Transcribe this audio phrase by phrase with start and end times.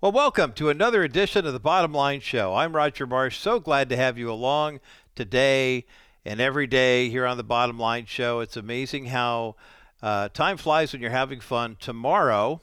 [0.00, 2.54] Well, welcome to another edition of the Bottom Line Show.
[2.54, 3.36] I'm Roger Marsh.
[3.36, 4.78] So glad to have you along
[5.16, 5.86] today
[6.24, 8.38] and every day here on the Bottom Line Show.
[8.38, 9.56] It's amazing how
[10.00, 11.76] uh, time flies when you're having fun.
[11.80, 12.60] Tomorrow,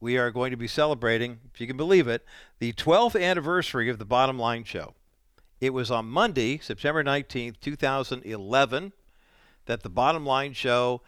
[0.00, 2.24] we are going to be celebrating, if you can believe it,
[2.58, 4.94] the 12th anniversary of the Bottom Line Show.
[5.60, 8.92] It was on Monday, September 19th, 2011,
[9.66, 11.02] that the Bottom Line Show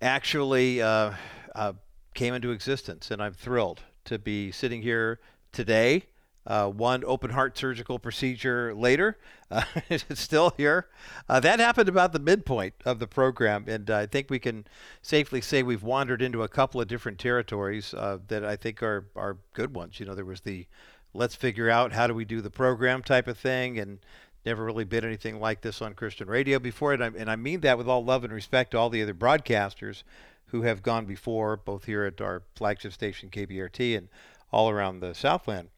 [0.00, 1.14] actually uh,
[1.56, 1.72] uh,
[2.14, 5.20] came into existence, and I'm thrilled to be sitting here
[5.52, 6.04] today.
[6.46, 9.18] Uh, one open heart surgical procedure later,
[9.50, 10.88] uh, it's still here.
[11.28, 14.66] Uh, that happened about the midpoint of the program, and I think we can
[15.02, 19.08] safely say we've wandered into a couple of different territories uh, that I think are
[19.14, 20.00] are good ones.
[20.00, 20.66] You know, there was the
[21.12, 23.98] let's figure out how do we do the program type of thing, and
[24.46, 27.60] never really been anything like this on Christian radio before, and I, and I mean
[27.60, 30.02] that with all love and respect to all the other broadcasters
[30.48, 34.08] who have gone before, both here at our flagship station KBRT and
[34.50, 35.68] all around the Southland.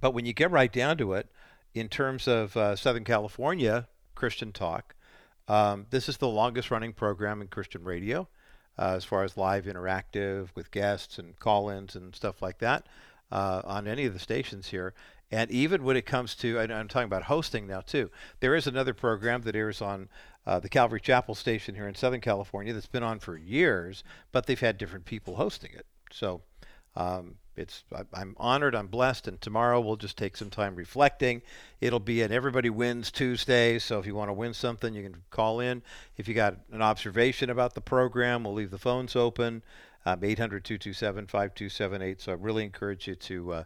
[0.00, 1.28] But when you get right down to it,
[1.74, 4.94] in terms of uh, Southern California Christian Talk,
[5.48, 8.28] um, this is the longest running program in Christian radio
[8.78, 12.86] uh, as far as live interactive with guests and call ins and stuff like that
[13.30, 14.94] uh, on any of the stations here.
[15.30, 18.10] And even when it comes to, I'm talking about hosting now too,
[18.40, 20.08] there is another program that airs on
[20.46, 24.46] uh, the Calvary Chapel station here in Southern California that's been on for years, but
[24.46, 25.86] they've had different people hosting it.
[26.12, 26.42] So
[26.94, 31.42] um, it's I, am honored, I'm blessed, and tomorrow we'll just take some time reflecting.
[31.80, 35.22] It'll be an Everybody Wins Tuesday, so if you want to win something, you can
[35.30, 35.82] call in.
[36.16, 39.62] If you got an observation about the program, we'll leave the phones open.
[40.04, 42.20] Um, 800 227 5278.
[42.20, 43.52] So I really encourage you to.
[43.52, 43.64] Uh,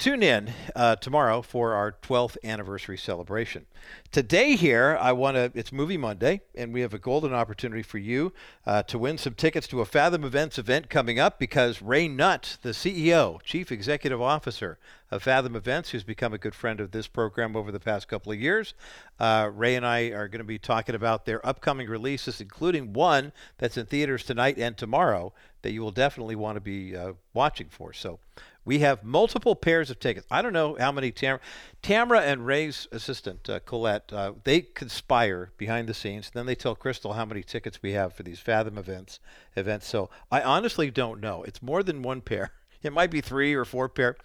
[0.00, 3.66] Tune in uh, tomorrow for our 12th anniversary celebration.
[4.10, 7.98] Today, here, I want to, it's Movie Monday, and we have a golden opportunity for
[7.98, 8.32] you
[8.64, 12.56] uh, to win some tickets to a Fathom Events event coming up because Ray Nutt,
[12.62, 14.78] the CEO, Chief Executive Officer
[15.10, 18.32] of Fathom Events, who's become a good friend of this program over the past couple
[18.32, 18.72] of years,
[19.18, 23.32] uh, Ray and I are going to be talking about their upcoming releases, including one
[23.58, 27.68] that's in theaters tonight and tomorrow that you will definitely want to be uh, watching
[27.68, 27.92] for.
[27.92, 28.18] So,
[28.64, 30.26] we have multiple pairs of tickets.
[30.30, 31.40] I don't know how many Tam-
[31.82, 36.30] Tamara and Ray's assistant uh, Colette uh, they conspire behind the scenes.
[36.30, 39.18] Then they tell Crystal how many tickets we have for these Fathom events.
[39.56, 39.86] Events.
[39.86, 41.42] So I honestly don't know.
[41.42, 42.52] It's more than one pair.
[42.82, 44.16] It might be three or four pair.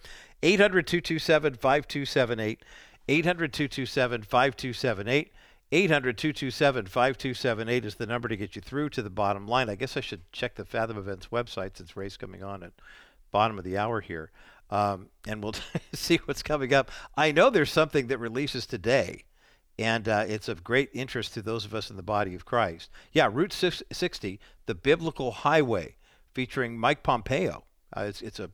[0.42, 2.62] 800 227 5278.
[3.06, 5.32] 800 227 5278.
[5.72, 9.68] 800 227 5278 is the number to get you through to the bottom line.
[9.68, 12.72] I guess I should check the Fathom Events website since Ray's coming on it
[13.36, 14.30] bottom of the hour here,
[14.70, 15.52] um, and we'll
[15.92, 16.90] see what's coming up.
[17.18, 19.24] I know there's something that releases today,
[19.78, 22.88] and uh, it's of great interest to those of us in the body of Christ.
[23.12, 25.96] Yeah, Route 60, the Biblical Highway,
[26.32, 27.64] featuring Mike Pompeo.
[27.94, 28.48] Uh, it's, it's a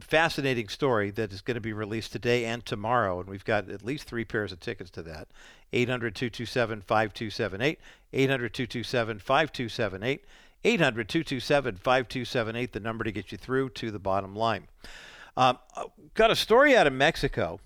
[0.00, 3.84] fascinating story that is going to be released today and tomorrow, and we've got at
[3.84, 5.28] least three pairs of tickets to that.
[5.72, 7.78] 800 227 5278,
[8.12, 10.24] 800 227 5278.
[10.64, 14.68] 800 227 5278, the number to get you through to the bottom line.
[15.36, 15.84] Um, uh,
[16.14, 17.60] got a story out of Mexico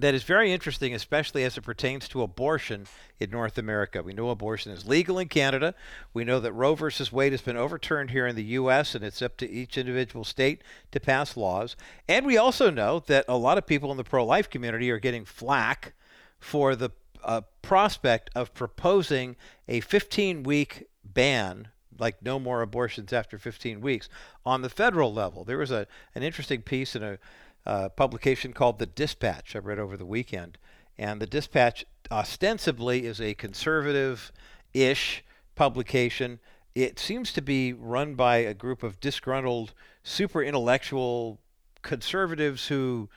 [0.00, 2.86] that is very interesting, especially as it pertains to abortion
[3.18, 4.02] in North America.
[4.02, 5.74] We know abortion is legal in Canada.
[6.14, 9.22] We know that Roe versus Wade has been overturned here in the U.S., and it's
[9.22, 10.62] up to each individual state
[10.92, 11.76] to pass laws.
[12.08, 14.98] And we also know that a lot of people in the pro life community are
[14.98, 15.92] getting flack
[16.38, 16.90] for the
[17.22, 19.36] uh, prospect of proposing
[19.68, 21.68] a 15 week ban
[21.98, 24.08] like no more abortions after 15 weeks
[24.44, 25.44] on the federal level.
[25.44, 27.18] There was a an interesting piece in a
[27.66, 30.56] uh, publication called The Dispatch I read over the weekend,
[30.98, 35.24] and The Dispatch ostensibly is a conservative-ish
[35.54, 36.40] publication.
[36.74, 41.38] It seems to be run by a group of disgruntled, super intellectual
[41.82, 43.08] conservatives who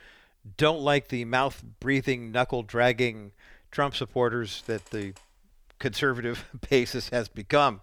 [0.56, 3.32] don't like the mouth breathing, knuckle dragging
[3.70, 5.14] Trump supporters that the
[5.84, 7.82] conservative basis has become.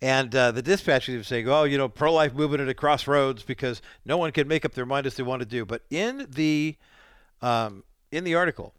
[0.00, 3.42] And uh, the dispatch is saying, oh, you know, pro life movement at a crossroads
[3.42, 5.66] because no one can make up their mind as they want to do.
[5.66, 6.76] But in the,
[7.42, 8.72] um, in the article,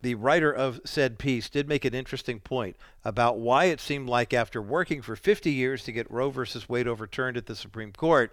[0.00, 4.32] the writer of said piece did make an interesting point about why it seemed like
[4.32, 8.32] after working for 50 years to get Roe versus Wade overturned at the Supreme Court,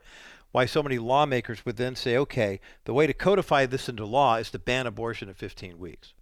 [0.51, 4.35] why so many lawmakers would then say, okay, the way to codify this into law
[4.35, 6.13] is to ban abortion at 15 weeks.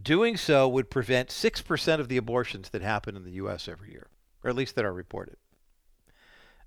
[0.00, 3.68] Doing so would prevent 6% of the abortions that happen in the U.S.
[3.68, 4.08] every year,
[4.44, 5.36] or at least that are reported.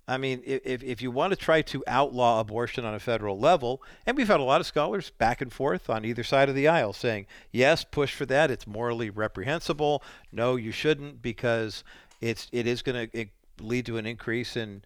[0.09, 3.83] I mean, if, if you want to try to outlaw abortion on a federal level,
[4.07, 6.67] and we've had a lot of scholars back and forth on either side of the
[6.67, 8.49] aisle saying, yes, push for that.
[8.49, 10.01] It's morally reprehensible.
[10.31, 11.83] No, you shouldn't because
[12.21, 13.25] it's it is going to
[13.59, 14.81] lead to an increase in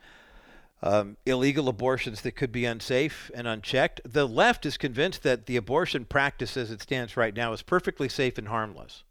[0.84, 4.02] um, illegal abortions that could be unsafe and unchecked.
[4.04, 8.10] The left is convinced that the abortion practice as it stands right now is perfectly
[8.10, 9.04] safe and harmless.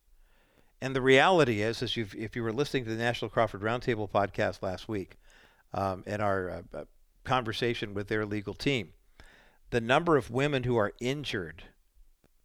[0.82, 4.60] And the reality is, as if you were listening to the National Crawford Roundtable podcast
[4.60, 5.16] last week
[5.72, 6.84] um, and our uh, uh,
[7.24, 8.92] conversation with their legal team,
[9.70, 11.62] the number of women who are injured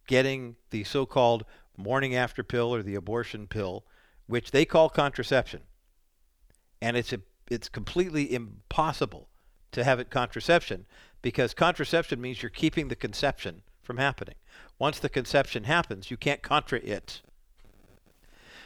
[0.06, 1.44] getting the so called
[1.76, 3.84] morning after pill or the abortion pill,
[4.26, 5.60] which they call contraception.
[6.80, 9.28] And it's a it's completely impossible
[9.72, 10.86] to have it contraception
[11.22, 14.34] because contraception means you're keeping the conception from happening.
[14.78, 17.20] Once the conception happens, you can't contra it.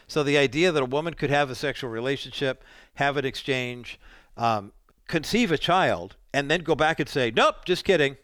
[0.06, 2.62] So the idea that a woman could have a sexual relationship,
[2.94, 3.98] have an exchange,
[4.36, 4.72] um,
[5.08, 8.16] conceive a child, and then go back and say, nope, just kidding,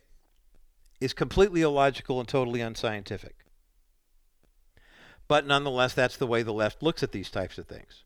[1.00, 3.36] is completely illogical and totally unscientific.
[5.28, 8.02] But nonetheless, that's the way the left looks at these types of things.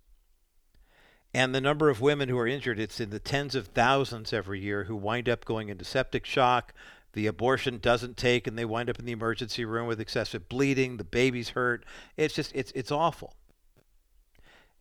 [1.34, 4.61] And the number of women who are injured, it's in the tens of thousands every
[4.61, 6.75] year who wind up going into septic shock.
[7.14, 10.96] The abortion doesn't take, and they wind up in the emergency room with excessive bleeding.
[10.96, 11.84] The baby's hurt.
[12.17, 13.34] It's just, it's, it's awful.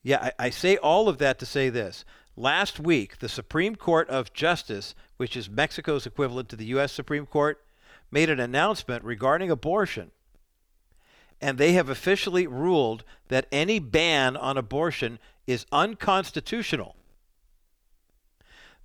[0.03, 2.03] Yeah, I, I say all of that to say this.
[2.35, 6.91] Last week, the Supreme Court of Justice, which is Mexico's equivalent to the U.S.
[6.91, 7.61] Supreme Court,
[8.09, 10.11] made an announcement regarding abortion
[11.41, 15.17] and they have officially ruled that any ban on abortion
[15.47, 16.95] is unconstitutional.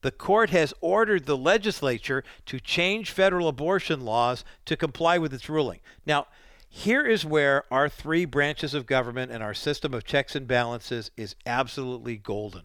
[0.03, 5.49] The court has ordered the legislature to change federal abortion laws to comply with its
[5.49, 5.81] ruling.
[6.05, 6.27] Now,
[6.69, 11.11] here is where our three branches of government and our system of checks and balances
[11.17, 12.63] is absolutely golden.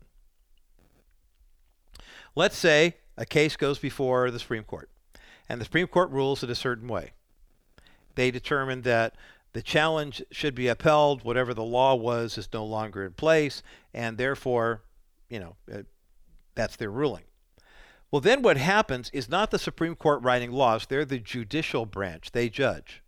[2.36, 4.90] Let's say a case goes before the Supreme Court,
[5.48, 7.12] and the Supreme Court rules in a certain way.
[8.16, 9.16] They determine that
[9.54, 11.24] the challenge should be upheld.
[11.24, 13.62] Whatever the law was is no longer in place,
[13.94, 14.84] and therefore,
[15.30, 15.84] you know, uh,
[16.56, 17.24] that's their ruling.
[18.12, 22.32] Well, then what happens is not the Supreme Court writing laws, they're the judicial branch,
[22.32, 23.02] they judge.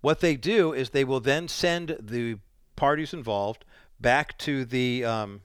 [0.00, 2.38] What they do is they will then send the
[2.74, 3.64] parties involved
[4.00, 5.42] back to the, um,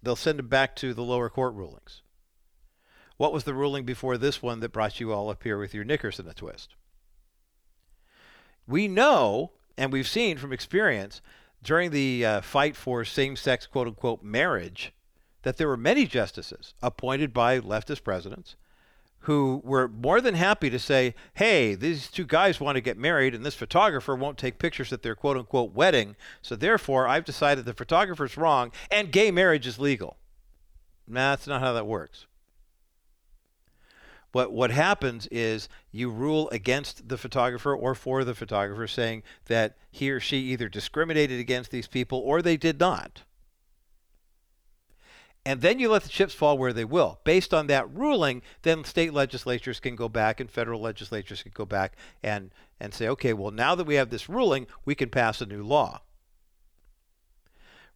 [0.00, 2.02] they'll send them back to the lower court rulings.
[3.16, 5.84] What was the ruling before this one that brought you all up here with your
[5.84, 6.76] knickers in a twist?
[8.66, 11.20] We know and we've seen from experience
[11.62, 14.92] during the uh, fight for same-sex quote unquote marriage
[15.42, 18.56] that there were many justices appointed by leftist presidents
[19.20, 23.34] who were more than happy to say, hey, these two guys want to get married
[23.34, 26.14] and this photographer won't take pictures at their quote unquote wedding.
[26.42, 30.16] So therefore, I've decided the photographer's wrong and gay marriage is legal.
[31.08, 32.26] Nah, that's not how that works.
[34.36, 39.78] What what happens is you rule against the photographer or for the photographer, saying that
[39.90, 43.22] he or she either discriminated against these people or they did not.
[45.46, 47.18] And then you let the chips fall where they will.
[47.24, 51.64] Based on that ruling, then state legislatures can go back and federal legislatures can go
[51.64, 55.40] back and, and say, okay, well, now that we have this ruling, we can pass
[55.40, 56.02] a new law.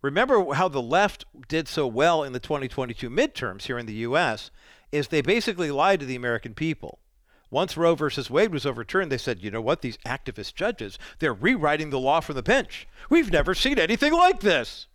[0.00, 4.50] Remember how the left did so well in the 2022 midterms here in the U.S
[4.92, 6.98] is they basically lied to the American people.
[7.50, 11.34] Once Roe versus Wade was overturned, they said, you know what, these activist judges, they're
[11.34, 12.86] rewriting the law from the bench.
[13.08, 14.86] We've never seen anything like this.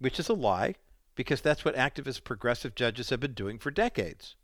[0.00, 0.74] Which is a lie,
[1.14, 4.34] because that's what activist progressive judges have been doing for decades.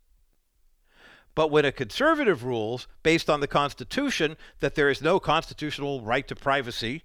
[1.35, 6.27] But when a conservative rules, based on the Constitution, that there is no constitutional right
[6.27, 7.03] to privacy,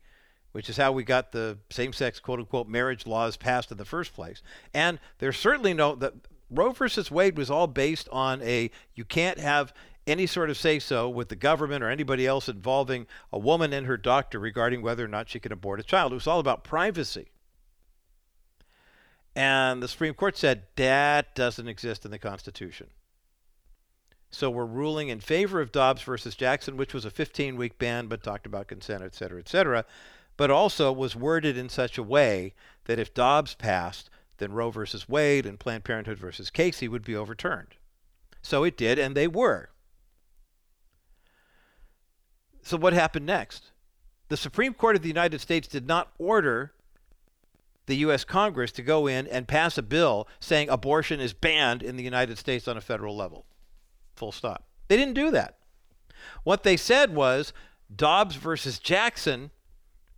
[0.52, 3.84] which is how we got the same sex quote unquote marriage laws passed in the
[3.84, 4.42] first place,
[4.72, 6.12] and there's certainly no, the,
[6.54, 9.72] Roe versus Wade was all based on a you can't have
[10.06, 13.86] any sort of say so with the government or anybody else involving a woman and
[13.86, 16.12] her doctor regarding whether or not she can abort a child.
[16.12, 17.28] It was all about privacy.
[19.34, 22.88] And the Supreme Court said that doesn't exist in the Constitution.
[24.30, 28.06] So we're ruling in favor of Dobbs versus Jackson, which was a 15 week ban
[28.06, 29.84] but talked about consent, et cetera, et cetera,
[30.36, 35.08] but also was worded in such a way that if Dobbs passed, then Roe versus
[35.08, 37.76] Wade and Planned Parenthood versus Casey would be overturned.
[38.42, 39.70] So it did, and they were.
[42.62, 43.72] So what happened next?
[44.28, 46.72] The Supreme Court of the United States did not order
[47.86, 48.24] the U.S.
[48.24, 52.38] Congress to go in and pass a bill saying abortion is banned in the United
[52.38, 53.44] States on a federal level.
[54.14, 54.64] Full stop.
[54.88, 55.58] They didn't do that.
[56.42, 57.52] What they said was
[57.94, 59.50] Dobbs versus Jackson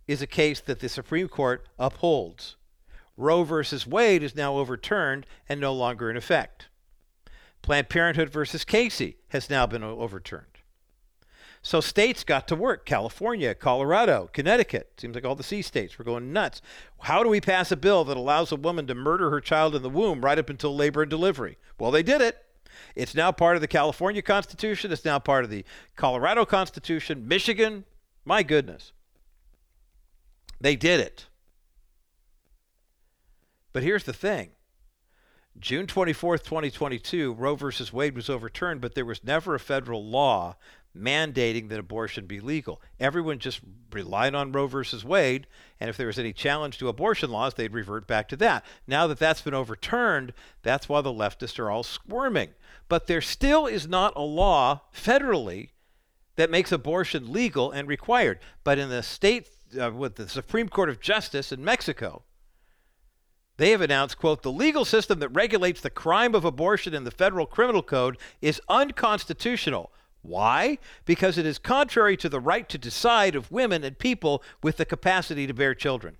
[0.07, 2.56] is a case that the Supreme Court upholds.
[3.17, 3.63] Roe v.
[3.87, 6.67] Wade is now overturned and no longer in effect.
[7.61, 8.45] Planned Parenthood v.
[8.65, 10.45] Casey has now been overturned.
[11.61, 12.85] So states got to work.
[12.85, 14.93] California, Colorado, Connecticut.
[14.97, 16.61] Seems like all the C states were going nuts.
[17.01, 19.81] How do we pass a bill that allows a woman to murder her child in
[19.81, 21.57] the womb right up until labor and delivery?
[21.77, 22.37] Well, they did it.
[22.95, 24.91] It's now part of the California Constitution.
[24.91, 27.85] It's now part of the Colorado Constitution, Michigan.
[28.23, 28.93] My goodness.
[30.61, 31.26] They did it.
[33.77, 34.49] But here's the thing
[35.59, 40.55] June 24th, 2022, Roe versus Wade was overturned, but there was never a federal law
[40.97, 42.81] mandating that abortion be legal.
[42.99, 43.59] Everyone just
[43.91, 45.45] relied on Roe versus Wade,
[45.79, 48.65] and if there was any challenge to abortion laws, they'd revert back to that.
[48.87, 52.55] Now that that's been overturned, that's why the leftists are all squirming.
[52.89, 55.69] But there still is not a law federally
[56.35, 58.39] that makes abortion legal and required.
[58.63, 62.23] But in the state uh, with the Supreme Court of Justice in Mexico,
[63.57, 67.11] they have announced, quote, the legal system that regulates the crime of abortion in the
[67.11, 69.91] federal criminal code is unconstitutional.
[70.21, 70.77] Why?
[71.05, 74.85] Because it is contrary to the right to decide of women and people with the
[74.85, 76.17] capacity to bear children.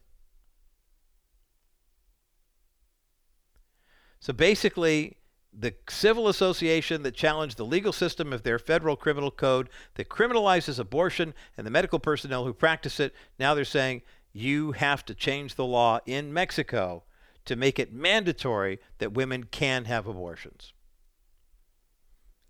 [4.20, 5.18] So basically,
[5.54, 10.80] the civil association that challenged the legal system of their federal criminal code that criminalizes
[10.80, 14.02] abortion and the medical personnel who practice it, now they're saying
[14.34, 17.04] you have to change the law in Mexico
[17.48, 20.74] to make it mandatory that women can have abortions.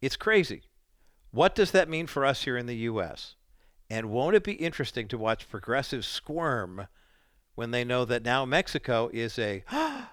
[0.01, 0.63] It's crazy.
[1.31, 3.35] What does that mean for us here in the U.S.?
[3.89, 6.87] And won't it be interesting to watch progressives squirm
[7.55, 9.63] when they know that now Mexico is a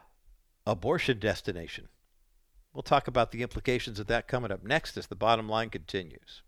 [0.66, 1.88] abortion destination?
[2.72, 6.42] We'll talk about the implications of that coming up next as the bottom line continues.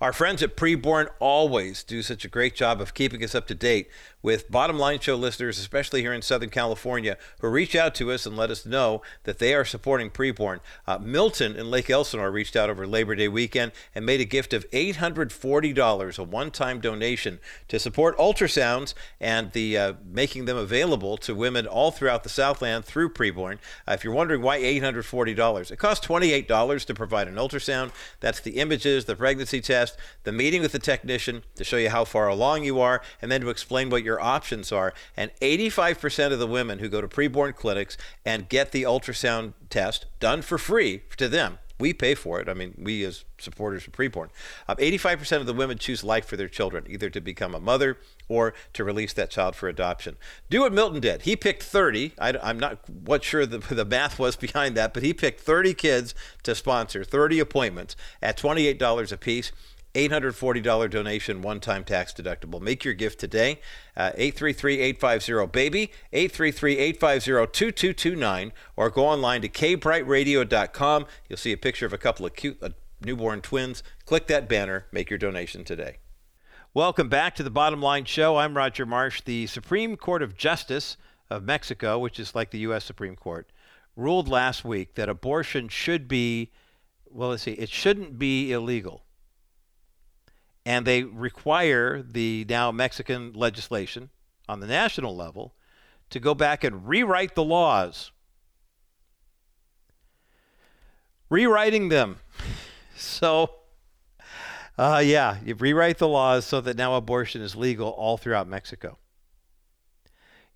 [0.00, 3.54] Our friends at Preborn always do such a great job of keeping us up to
[3.54, 3.88] date
[4.22, 8.26] with bottom line show listeners, especially here in Southern California, who reach out to us
[8.26, 10.60] and let us know that they are supporting Preborn.
[10.86, 14.52] Uh, Milton in Lake Elsinore reached out over Labor Day weekend and made a gift
[14.52, 21.16] of $840, a one time donation to support ultrasounds and the uh, making them available
[21.18, 23.58] to women all throughout the Southland through Preborn.
[23.86, 27.92] Uh, if you're wondering why $840, it costs $28 to provide an ultrasound.
[28.20, 32.04] That's the images, the pregnancy test, the meeting with the technician to show you how
[32.04, 34.92] far along you are, and then to explain what your options are.
[35.16, 40.06] And 85% of the women who go to preborn clinics and get the ultrasound test
[40.18, 42.48] done for free to them we pay for it.
[42.48, 44.30] I mean, we as supporters of preborn.
[44.68, 47.98] Um, 85% of the women choose life for their children, either to become a mother
[48.28, 50.16] or to release that child for adoption.
[50.50, 51.22] Do what Milton did.
[51.22, 52.12] He picked 30.
[52.18, 55.74] I, am not what sure the, the math was behind that, but he picked 30
[55.74, 59.52] kids to sponsor, 30 appointments at $28 a piece.
[59.98, 62.60] $840 donation, one time tax deductible.
[62.60, 63.60] Make your gift today.
[63.96, 71.06] 833 850 BABY, 833 850 2229, or go online to kbrightradio.com.
[71.28, 72.70] You'll see a picture of a couple of cute uh,
[73.04, 73.82] newborn twins.
[74.06, 75.96] Click that banner, make your donation today.
[76.72, 78.36] Welcome back to the Bottom Line Show.
[78.36, 79.22] I'm Roger Marsh.
[79.22, 80.96] The Supreme Court of Justice
[81.28, 82.84] of Mexico, which is like the U.S.
[82.84, 83.50] Supreme Court,
[83.96, 86.52] ruled last week that abortion should be,
[87.10, 89.02] well, let's see, it shouldn't be illegal
[90.68, 94.10] and they require the now Mexican legislation
[94.50, 95.54] on the national level
[96.10, 98.12] to go back and rewrite the laws.
[101.30, 102.18] Rewriting them.
[103.00, 103.54] So,
[104.76, 108.98] uh, yeah, you rewrite the laws so that now abortion is legal all throughout Mexico.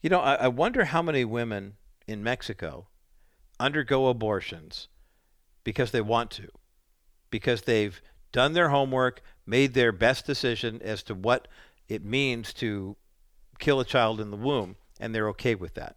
[0.01, 1.75] You know, I, I wonder how many women
[2.09, 2.89] in Mexico
[3.61, 4.89] undergo abortions
[5.63, 6.49] because they want to,
[7.31, 8.03] because they've
[8.33, 11.47] done their homework, made their best decision as to what
[11.87, 12.97] it means to
[13.59, 15.95] kill a child in the womb, and they're okay with that.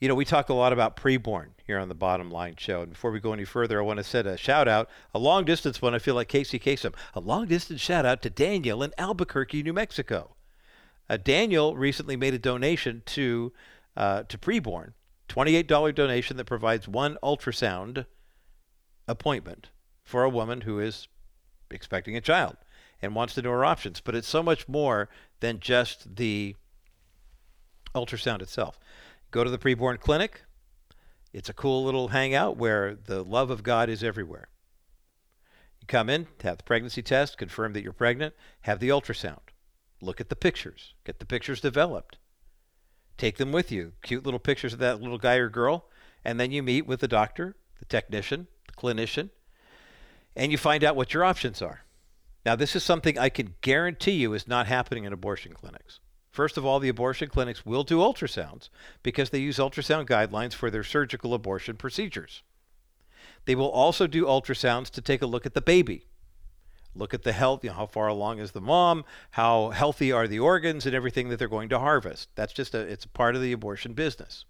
[0.00, 2.80] You know, we talk a lot about preborn here on the Bottom Line Show.
[2.80, 5.44] And before we go any further, I want to set a shout out, a long
[5.44, 5.94] distance one.
[5.94, 9.74] I feel like Casey Kasem, a long distance shout out to Daniel in Albuquerque, New
[9.74, 10.34] Mexico.
[11.10, 13.52] Uh, Daniel recently made a donation to
[13.98, 14.94] uh, to preborn,
[15.28, 18.06] $28 donation that provides one ultrasound
[19.06, 19.68] appointment
[20.02, 21.06] for a woman who is
[21.74, 22.56] expecting a child
[23.02, 24.00] and wants to know her options.
[24.00, 25.08] But it's so much more
[25.40, 26.56] than just the
[27.94, 28.78] ultrasound itself.
[29.30, 30.42] Go to the preborn clinic.
[31.32, 34.48] It's a cool little hangout where the love of God is everywhere.
[35.80, 39.40] You come in, have the pregnancy test, confirm that you're pregnant, have the ultrasound.
[40.00, 42.18] Look at the pictures, get the pictures developed.
[43.18, 45.88] Take them with you, cute little pictures of that little guy or girl,
[46.24, 49.30] and then you meet with the doctor, the technician, the clinician,
[50.36, 51.84] and you find out what your options are.
[52.44, 56.00] Now, this is something I can guarantee you is not happening in abortion clinics.
[56.30, 58.68] First of all, the abortion clinics will do ultrasounds
[59.02, 62.42] because they use ultrasound guidelines for their surgical abortion procedures.
[63.44, 66.06] They will also do ultrasounds to take a look at the baby.
[66.94, 70.28] look at the health, you know, how far along is the mom, how healthy are
[70.28, 72.28] the organs and everything that they're going to harvest.
[72.34, 74.44] That's just a it's a part of the abortion business.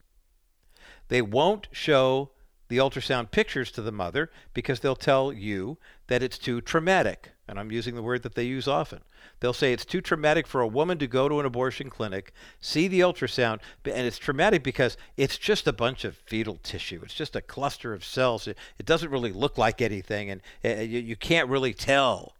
[1.08, 2.30] They won't show
[2.68, 7.30] the ultrasound pictures to the mother because they'll tell you that it's too traumatic.
[7.46, 9.00] And I'm using the word that they use often.
[9.40, 12.88] They'll say it's too traumatic for a woman to go to an abortion clinic, see
[12.88, 17.00] the ultrasound, and it's traumatic because it's just a bunch of fetal tissue.
[17.04, 18.48] It's just a cluster of cells.
[18.48, 22.34] It, doesn't really look like anything, and uh, you, you can't really tell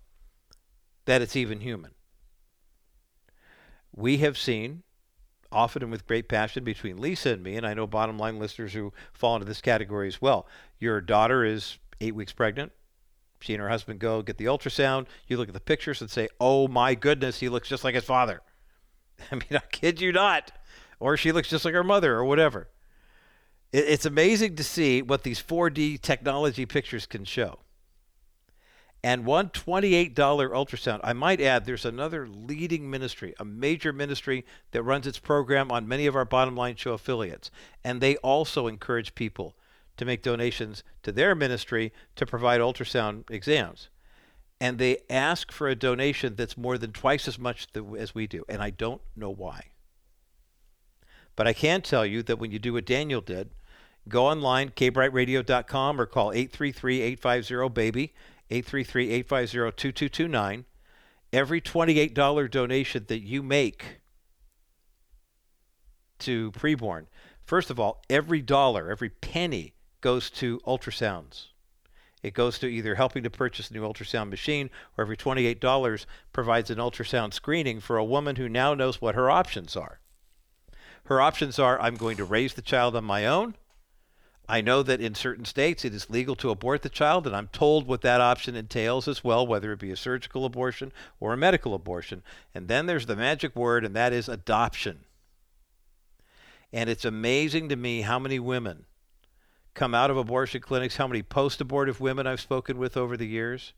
[1.04, 1.90] that it's even human.
[3.95, 4.84] We have seen
[5.55, 8.73] often and with great passion between Lisa and me, and I know bottom line listeners
[8.73, 10.47] who fall into this category as well.
[10.79, 12.73] Your daughter is eight weeks pregnant.
[13.41, 15.07] She and her husband go get the ultrasound.
[15.29, 18.05] You look at the pictures and say, "Oh my goodness, he looks just like his
[18.05, 18.43] father."
[19.31, 20.53] I mean, I kid you not.
[20.99, 22.69] Or she looks just like her mother, or whatever.
[23.73, 27.59] It's amazing to see what these 4D technology pictures can show
[29.05, 30.99] and one $28 ultrasound.
[31.05, 35.87] I might add, there's another leading ministry, a major ministry that runs its program on
[35.87, 37.51] many of our bottom line show affiliates.
[37.85, 39.57] And they also encourage people
[39.99, 43.91] to make donations to their ministry to provide ultrasound exams.
[44.59, 47.67] And they ask for a donation that's more than twice as much
[47.99, 48.43] as we do.
[48.49, 49.67] And I don't know why.
[51.37, 53.51] But I can tell you that when you do what Daniel did,
[54.09, 58.15] go online, kbrightradio.com, or call 833 850 BABY
[58.51, 60.65] 833 850 2229.
[61.33, 64.01] Every $28 donation that you make
[66.21, 67.07] to preborn,
[67.45, 71.47] first of all, every dollar, every penny goes to ultrasounds.
[72.23, 76.71] It goes to either helping to purchase a new ultrasound machine or every $28 provides
[76.71, 80.01] an ultrasound screening for a woman who now knows what her options are.
[81.05, 83.57] Her options are I'm going to raise the child on my own,
[84.49, 87.49] I know that in certain states it is legal to abort the child, and I'm
[87.49, 91.37] told what that option entails as well, whether it be a surgical abortion or a
[91.37, 92.23] medical abortion.
[92.55, 95.05] And then there's the magic word, and that is adoption.
[96.73, 98.85] And it's amazing to me how many women
[99.73, 103.27] come out of abortion clinics, how many post abortive women I've spoken with over the
[103.27, 103.73] years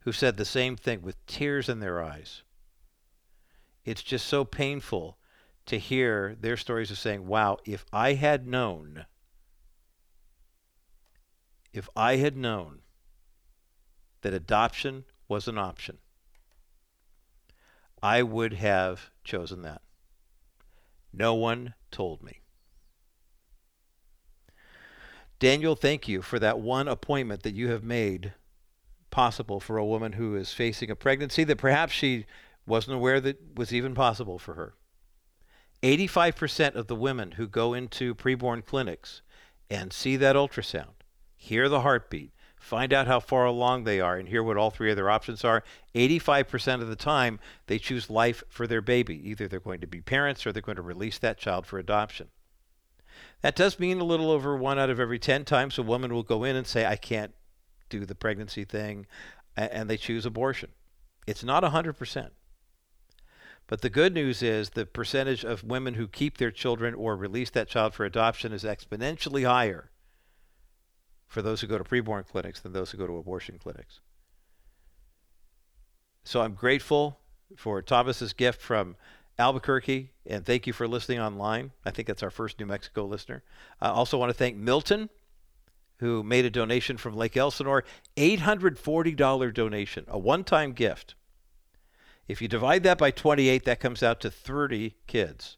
[0.00, 2.42] who said the same thing with tears in their eyes.
[3.84, 5.16] It's just so painful
[5.66, 9.06] to hear their stories of saying, wow, if I had known
[11.72, 12.80] if I had known
[14.22, 15.98] that adoption was an option,
[18.02, 19.82] I would have chosen that.
[21.12, 22.40] No one told me.
[25.38, 28.34] Daniel, thank you for that one appointment that you have made
[29.10, 32.26] possible for a woman who is facing a pregnancy that perhaps she
[32.66, 34.74] wasn't aware that was even possible for her.
[35.82, 39.22] 85% of the women who go into preborn clinics
[39.70, 40.99] and see that ultrasound
[41.40, 44.90] hear the heartbeat, find out how far along they are, and hear what all three
[44.90, 45.64] of their options are.
[45.94, 49.28] 85% of the time, they choose life for their baby.
[49.28, 52.28] Either they're going to be parents or they're going to release that child for adoption.
[53.40, 56.22] That does mean a little over one out of every 10 times a woman will
[56.22, 57.32] go in and say, I can't
[57.88, 59.06] do the pregnancy thing,
[59.56, 60.70] and they choose abortion.
[61.26, 62.30] It's not 100%.
[63.66, 67.48] But the good news is the percentage of women who keep their children or release
[67.50, 69.90] that child for adoption is exponentially higher
[71.30, 74.00] for those who go to preborn clinics than those who go to abortion clinics.
[76.24, 77.20] So I'm grateful
[77.56, 78.96] for Thomas's gift from
[79.38, 81.70] Albuquerque, and thank you for listening online.
[81.86, 83.42] I think that's our first New Mexico listener.
[83.80, 85.08] I also want to thank Milton,
[86.00, 87.84] who made a donation from Lake Elsinore,
[88.16, 91.14] $840 donation, a one-time gift.
[92.26, 95.56] If you divide that by 28, that comes out to 30 kids.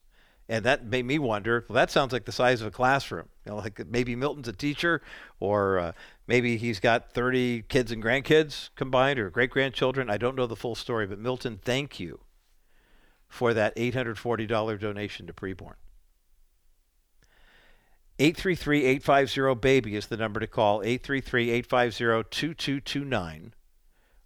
[0.49, 3.29] And that made me wonder, well, that sounds like the size of a classroom.
[3.45, 5.03] You know, like maybe Milton's a teacher,
[5.41, 5.93] or uh,
[6.27, 10.09] maybe he's got 30 kids and grandkids combined, or great grandchildren.
[10.09, 12.21] I don't know the full story, but Milton, thank you
[13.29, 15.75] for that $840 donation to preborn.
[18.19, 23.53] 833-850-BABY is the number to call, 833-850-2229,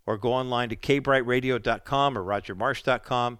[0.04, 3.38] or go online to kbrightradio.com or rogermarsh.com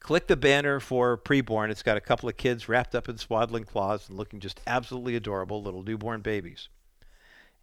[0.00, 1.70] Click the banner for preborn.
[1.70, 5.14] It's got a couple of kids wrapped up in swaddling cloths and looking just absolutely
[5.14, 6.68] adorable little newborn babies.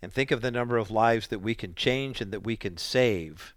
[0.01, 2.77] And think of the number of lives that we can change and that we can
[2.77, 3.55] save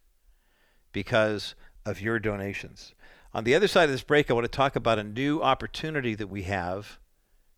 [0.92, 2.94] because of your donations.
[3.32, 6.14] On the other side of this break, I want to talk about a new opportunity
[6.14, 6.98] that we have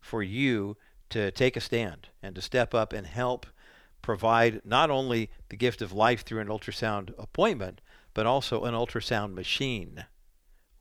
[0.01, 0.77] for you
[1.09, 3.47] to take a stand and to step up and help
[4.01, 7.79] provide not only the gift of life through an ultrasound appointment,
[8.13, 10.05] but also an ultrasound machine.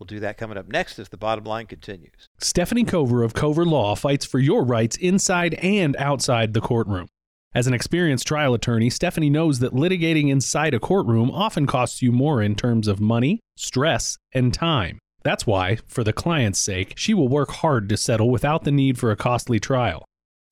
[0.02, 2.28] We'll do that coming up next as the bottom line continues.
[2.40, 7.06] Stephanie Cover of Cover Law fights for your rights inside and outside the courtroom.
[7.54, 12.10] As an experienced trial attorney, Stephanie knows that litigating inside a courtroom often costs you
[12.10, 14.98] more in terms of money, stress, and time.
[15.22, 18.98] That's why, for the client's sake, she will work hard to settle without the need
[18.98, 20.04] for a costly trial.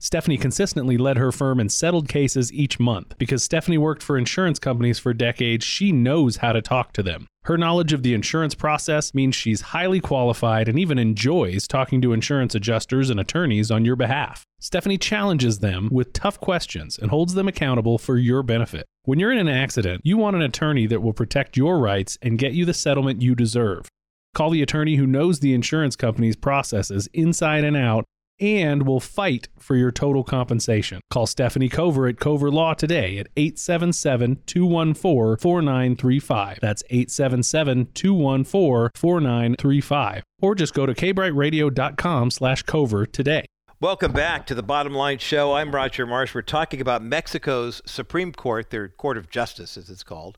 [0.03, 3.15] Stephanie consistently led her firm in settled cases each month.
[3.19, 7.27] Because Stephanie worked for insurance companies for decades, she knows how to talk to them.
[7.45, 12.15] Her knowledge of the insurance process means she's highly qualified and even enjoys talking to
[12.15, 14.43] insurance adjusters and attorneys on your behalf.
[14.59, 18.87] Stephanie challenges them with tough questions and holds them accountable for your benefit.
[19.05, 22.39] When you're in an accident, you want an attorney that will protect your rights and
[22.39, 23.87] get you the settlement you deserve.
[24.35, 28.07] Call the attorney who knows the insurance company's processes inside and out
[28.41, 31.01] and will fight for your total compensation.
[31.11, 36.59] Call Stephanie Cover at Cover Law today at 877 214 4935.
[36.61, 40.23] That's 877 214 4935.
[40.41, 43.45] Or just go to kbrightradio.com slash cover today.
[43.81, 45.55] Welcome back to the Bottom Line Show.
[45.55, 46.35] I'm Roger Marsh.
[46.35, 50.37] We're talking about Mexico's Supreme Court, their Court of Justice, as it's called,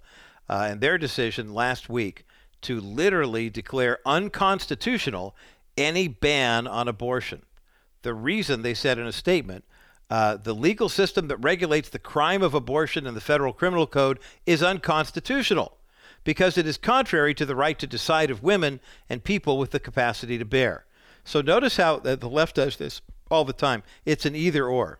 [0.48, 2.24] uh, and their decision last week
[2.60, 5.34] to literally declare unconstitutional
[5.76, 7.42] any ban on abortion
[8.02, 9.64] the reason they said in a statement
[10.12, 14.18] uh, the legal system that regulates the crime of abortion in the federal criminal code
[14.44, 15.78] is unconstitutional
[16.22, 19.80] because it is contrary to the right to decide of women and people with the
[19.80, 20.84] capacity to bear.
[21.24, 23.82] So notice how the left does this all the time.
[24.04, 24.98] It's an either or.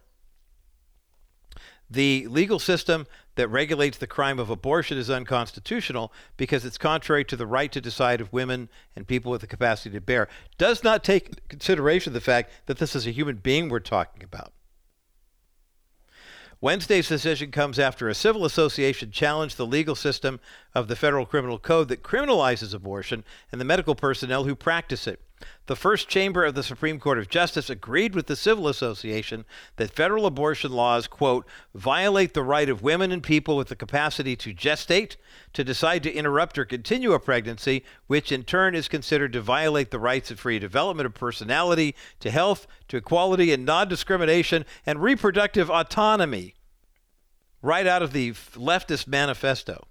[1.91, 7.37] The legal system that regulates the crime of abortion is unconstitutional because it's contrary to
[7.37, 10.29] the right to decide of women and people with the capacity to bear.
[10.59, 14.53] Does not take consideration the fact that this is a human being we're talking about.
[16.61, 20.39] Wednesday's decision comes after a civil association challenged the legal system
[20.77, 25.21] of the federal criminal code that criminalizes abortion and the medical personnel who practice it.
[25.67, 29.45] The first chamber of the Supreme Court of Justice agreed with the Civil Association
[29.77, 34.35] that federal abortion laws, quote, violate the right of women and people with the capacity
[34.37, 35.17] to gestate,
[35.53, 39.91] to decide to interrupt or continue a pregnancy, which in turn is considered to violate
[39.91, 45.03] the rights of free development of personality, to health, to equality and non discrimination, and
[45.03, 46.55] reproductive autonomy.
[47.63, 49.87] Right out of the leftist manifesto.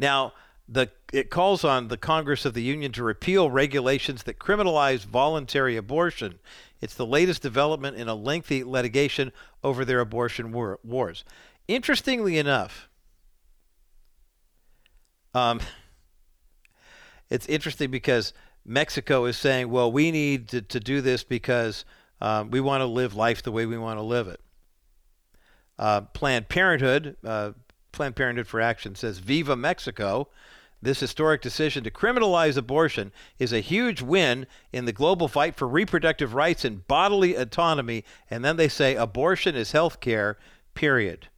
[0.00, 0.32] Now,
[0.72, 5.76] the, it calls on the Congress of the Union to repeal regulations that criminalize voluntary
[5.76, 6.38] abortion.
[6.80, 9.32] It's the latest development in a lengthy litigation
[9.64, 11.24] over their abortion war, wars.
[11.66, 12.88] Interestingly enough,
[15.34, 15.60] um,
[17.30, 18.32] it's interesting because
[18.64, 21.84] Mexico is saying, well, we need to, to do this because
[22.20, 24.40] um, we want to live life the way we want to live it.
[25.80, 27.52] Uh, Planned Parenthood, uh,
[27.90, 30.28] Planned Parenthood for Action says, Viva Mexico.
[30.82, 35.68] This historic decision to criminalize abortion is a huge win in the global fight for
[35.68, 38.04] reproductive rights and bodily autonomy.
[38.30, 40.38] And then they say abortion is health care,
[40.74, 41.28] period.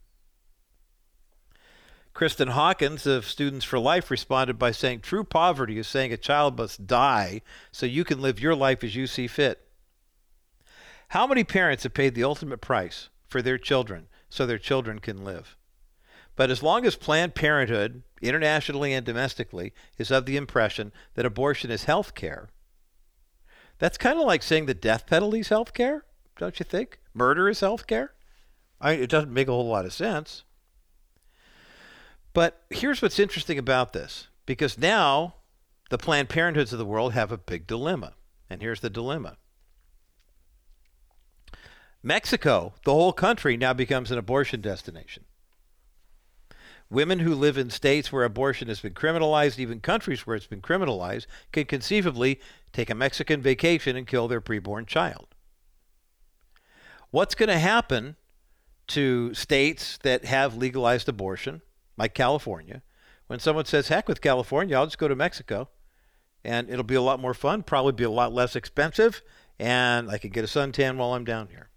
[2.14, 6.59] Kristan Hawkins of Students for Life responded by saying, True poverty is saying a child
[6.59, 7.40] must die
[7.72, 9.66] so you can live your life as you see fit.
[11.09, 15.24] How many parents have paid the ultimate price for their children so their children can
[15.24, 15.57] live?
[16.37, 21.70] But as long as Planned Parenthood, internationally and domestically, is of the impression that abortion
[21.70, 22.48] is health care,
[23.78, 26.04] that's kind of like saying the death penalty is health care,
[26.38, 26.98] don't you think?
[27.14, 28.14] Murder is health care?
[28.80, 30.44] It doesn't make a whole lot of sense.
[32.32, 35.35] But here's what's interesting about this because now
[35.90, 38.14] the Planned Parenthoods of the world have a big dilemma.
[38.48, 39.37] And here's the dilemma
[42.02, 45.24] Mexico, the whole country, now becomes an abortion destination.
[46.92, 50.61] Women who live in states where abortion has been criminalized, even countries where it's been
[50.61, 52.38] criminalized, can conceivably
[52.74, 55.28] take a Mexican vacation and kill their preborn child.
[57.11, 58.16] What's going to happen
[58.88, 61.62] to states that have legalized abortion,
[61.96, 62.83] like California,
[63.26, 65.70] when someone says, heck with California, I'll just go to Mexico
[66.44, 69.22] and it'll be a lot more fun, probably be a lot less expensive,
[69.59, 71.70] and I can get a suntan while I'm down here.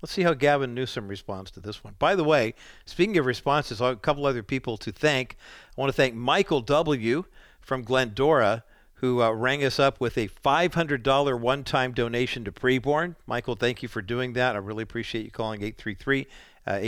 [0.00, 1.96] Let's see how Gavin Newsom responds to this one.
[1.98, 5.36] By the way, speaking of responses, a couple other people to thank.
[5.76, 7.24] I want to thank Michael W.
[7.60, 13.16] from Glendora, who uh, rang us up with a $500 one time donation to Preborn.
[13.26, 14.54] Michael, thank you for doing that.
[14.54, 16.26] I really appreciate you calling 833
[16.66, 16.78] uh,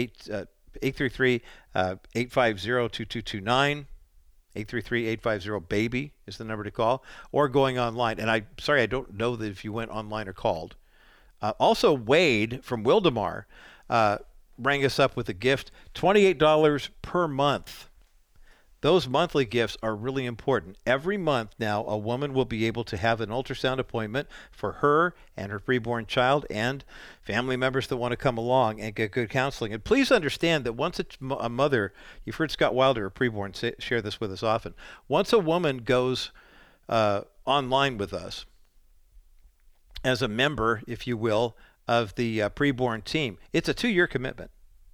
[0.82, 1.42] 833
[1.74, 3.86] uh, 850 2229.
[4.56, 8.18] 833-850-BABY is the number to call, or going online.
[8.18, 10.74] And I'm sorry, I don't know that if you went online or called.
[11.42, 13.44] Uh, also, Wade from Wildomar
[13.88, 14.18] uh,
[14.58, 17.86] rang us up with a gift $28 per month.
[18.82, 20.76] those monthly gifts are really important.
[20.86, 25.14] Every month now, a woman will be able to have an ultrasound appointment for her
[25.36, 26.82] and her preborn child and
[27.20, 29.74] family members that want to come along and get good counseling.
[29.74, 31.92] And please understand that once a mother,
[32.24, 34.74] you've heard Scott Wilder, a preborn, say, share this with us often.
[35.08, 36.30] Once a woman goes
[36.88, 38.46] uh, online with us
[40.04, 44.06] as a member, if you will, of the uh, preborn team, it's a two year
[44.06, 44.50] commitment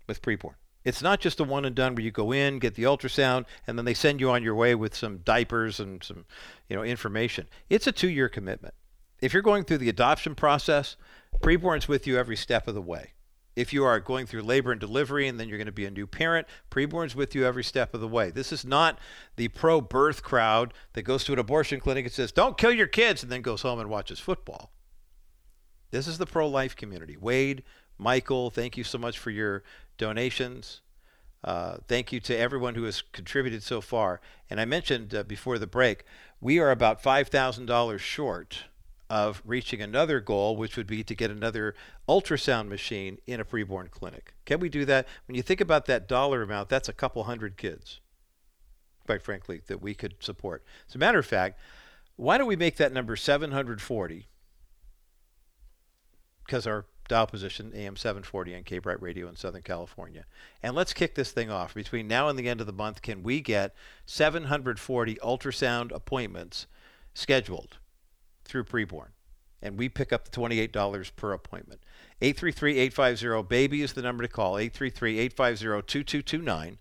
[0.07, 0.55] with preborn.
[0.85, 3.77] It's not just a one and done where you go in, get the ultrasound, and
[3.77, 6.25] then they send you on your way with some diapers and some,
[6.69, 7.49] you know, information.
[7.69, 8.73] It's a two-year commitment.
[9.21, 10.97] If you're going through the adoption process,
[11.41, 13.15] preborn's with you every step of the way.
[13.57, 15.91] If you are going through labor and delivery and then you're going to be a
[15.91, 18.31] new parent, preborn's with you every step of the way.
[18.31, 18.99] This is not
[19.35, 22.87] the pro birth crowd that goes to an abortion clinic and says, don't kill your
[22.87, 24.71] kids, and then goes home and watches football.
[25.97, 27.17] This is the pro life community.
[27.17, 27.63] Wade,
[27.97, 29.63] Michael, thank you so much for your
[29.97, 30.83] donations.
[31.43, 34.21] Uh, thank you to everyone who has contributed so far.
[34.51, 36.05] And I mentioned uh, before the break,
[36.39, 38.65] we are about $5,000 short
[39.09, 41.75] of reaching another goal, which would be to get another
[42.07, 44.35] ultrasound machine in a preborn clinic.
[44.45, 45.09] Can we do that?
[45.27, 48.01] When you think about that dollar amount, that's a couple hundred kids,
[49.07, 50.63] quite frankly, that we could support.
[50.91, 51.59] As a matter of fact,
[52.17, 54.29] why don't we make that number 740?
[56.47, 60.25] Because our dial position AM 740 on K Bright Radio in Southern California.
[60.63, 61.75] And let's kick this thing off.
[61.75, 63.75] Between now and the end of the month, can we get
[64.07, 66.67] 740 ultrasound appointments
[67.15, 67.79] scheduled
[68.45, 69.09] through preborn?
[69.63, 71.81] And we pick up the $28 per appointment.
[72.21, 74.55] 833-850-BABY is the number to call.
[74.55, 76.77] 833-850-2229.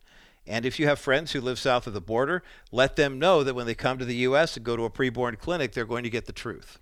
[0.47, 3.56] And if you have friends who live south of the border, let them know that
[3.56, 4.56] when they come to the U.S.
[4.56, 6.78] and go to a preborn clinic, they're going to get the truth.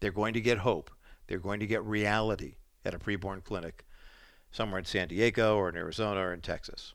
[0.00, 0.90] They're going to get hope.
[1.26, 3.84] They're going to get reality at a preborn clinic
[4.50, 6.94] somewhere in San Diego or in Arizona or in Texas.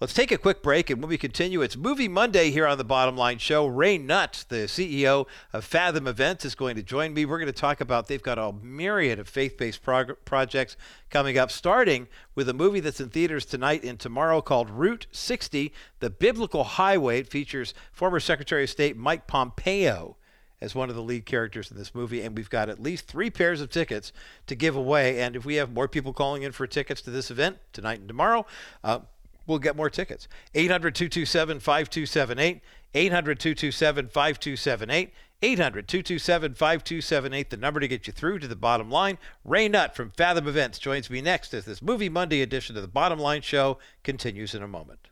[0.00, 2.84] Let's take a quick break, and when we continue, it's Movie Monday here on the
[2.84, 3.66] Bottom Line Show.
[3.66, 7.24] Ray Nutt, the CEO of Fathom Events, is going to join me.
[7.24, 10.76] We're going to talk about they've got a myriad of faith-based prog- projects
[11.10, 15.72] coming up, starting with a movie that's in theaters tonight and tomorrow called Route 60,
[16.00, 17.20] The Biblical Highway.
[17.20, 20.16] It features former Secretary of State Mike Pompeo
[20.64, 23.30] as one of the lead characters in this movie, and we've got at least three
[23.30, 24.12] pairs of tickets
[24.46, 25.20] to give away.
[25.20, 28.08] And if we have more people calling in for tickets to this event tonight and
[28.08, 28.46] tomorrow,
[28.82, 29.00] uh,
[29.46, 30.26] we'll get more tickets.
[30.54, 32.62] 800 227 5278.
[32.94, 35.12] 800 227 5278.
[35.42, 39.18] 800 227 5278, the number to get you through to the bottom line.
[39.44, 42.88] Ray Nutt from Fathom Events joins me next as this Movie Monday edition of the
[42.88, 45.08] Bottom Line Show continues in a moment.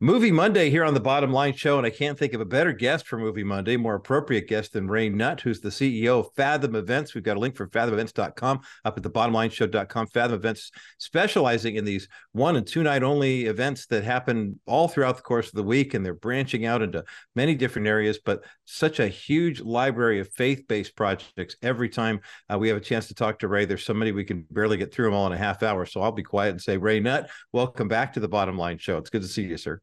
[0.00, 2.72] Movie Monday here on the Bottom Line Show, and I can't think of a better
[2.72, 6.76] guest for Movie Monday, more appropriate guest than Ray Nutt, who's the CEO of Fathom
[6.76, 7.16] Events.
[7.16, 10.06] We've got a link for fathomevents.com up at the bottomlineshow.com.
[10.06, 15.16] Fathom Events specializing in these one and two night only events that happen all throughout
[15.16, 17.02] the course of the week, and they're branching out into
[17.34, 21.56] many different areas, but such a huge library of faith based projects.
[21.60, 24.22] Every time uh, we have a chance to talk to Ray, there's so many we
[24.22, 25.84] can barely get through them all in a half hour.
[25.86, 28.96] So I'll be quiet and say, Ray Nutt, welcome back to the Bottom Line Show.
[28.98, 29.80] It's good to see you, sir.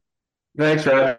[0.56, 1.18] Thanks, Rod.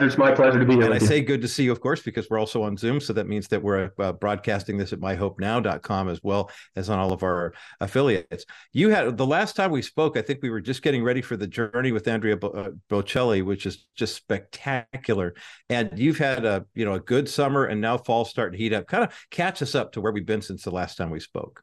[0.00, 0.86] It's my pleasure to be here.
[0.86, 2.98] And I say good to see you, of course, because we're also on Zoom.
[2.98, 7.12] So that means that we're uh, broadcasting this at myhopenow.com as well as on all
[7.12, 8.44] of our affiliates.
[8.72, 11.36] You had the last time we spoke, I think we were just getting ready for
[11.36, 15.34] the journey with Andrea uh, Bocelli, which is just spectacular.
[15.68, 18.72] And you've had a you know a good summer, and now fall starting to heat
[18.72, 18.88] up.
[18.88, 21.62] Kind of catch us up to where we've been since the last time we spoke.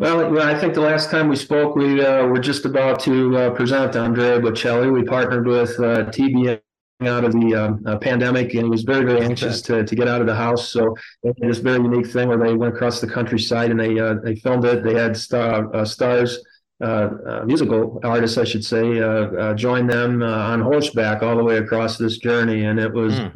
[0.00, 3.50] Well, I think the last time we spoke, we uh, were just about to uh,
[3.50, 4.90] present Andrea Bocelli.
[4.90, 6.58] We partnered with uh, TBN
[7.02, 10.08] out of the um, uh, pandemic, and he was very, very anxious to, to get
[10.08, 10.70] out of the house.
[10.70, 10.96] So
[11.36, 14.64] this very unique thing where they went across the countryside and they uh, they filmed
[14.64, 14.82] it.
[14.82, 16.42] They had star, uh, stars
[16.80, 21.58] uh, uh, musical artists, I should say, uh, joined them on horseback all the way
[21.58, 23.34] across this journey, and it was mm.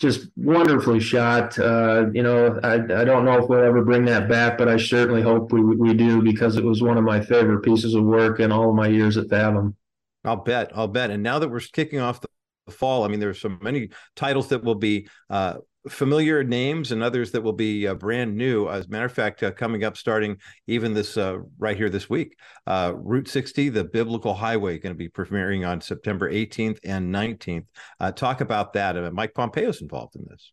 [0.00, 1.56] just wonderfully shot.
[1.56, 5.22] you know, I, I don't know if we'll ever bring that back, but I certainly
[5.22, 8.52] hope we we do because it was one of my favorite pieces of work in
[8.52, 9.76] all of my years at Fathom.
[10.24, 10.70] I'll bet.
[10.74, 11.10] I'll bet.
[11.10, 12.28] And now that we're kicking off the
[12.70, 13.04] fall.
[13.04, 17.42] I mean, there's so many titles that will be uh, familiar names and others that
[17.42, 18.68] will be uh, brand new.
[18.68, 22.10] As a matter of fact, uh, coming up starting even this uh, right here this
[22.10, 27.14] week, uh, Route 60, the Biblical Highway, going to be premiering on September 18th and
[27.14, 27.66] 19th.
[28.00, 28.96] Uh, talk about that.
[28.96, 30.52] Uh, Mike Pompeo's involved in this.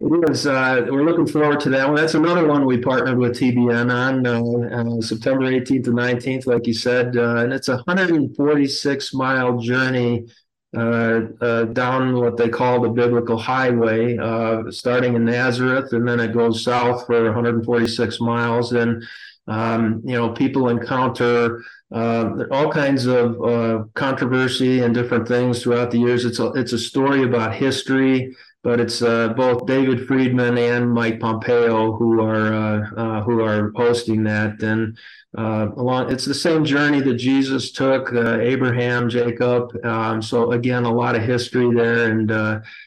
[0.00, 0.44] It is.
[0.44, 1.96] we're looking forward to that one.
[1.96, 7.14] That's another one we partnered with TBN on September 18th and 19th, like you said,
[7.16, 10.43] and it's a 146 mile journey uh, uh,
[10.74, 16.64] down what they call the biblical highway, uh, starting in Nazareth, and then it goes
[16.64, 18.72] south for 146 miles.
[18.72, 19.04] And
[19.46, 21.62] Um, you know, people encounter
[21.94, 26.24] uh, all kinds of uh, controversy and different things throughout the years.
[26.24, 31.20] It's a it's a story about history, but it's uh, both David Friedman and Mike
[31.20, 34.98] Pompeo who are uh, uh, who are hosting that, and
[35.36, 39.70] uh, along it's the same journey that Jesus took, Abraham, Jacob.
[39.84, 42.28] Um, so again, a lot of history there, and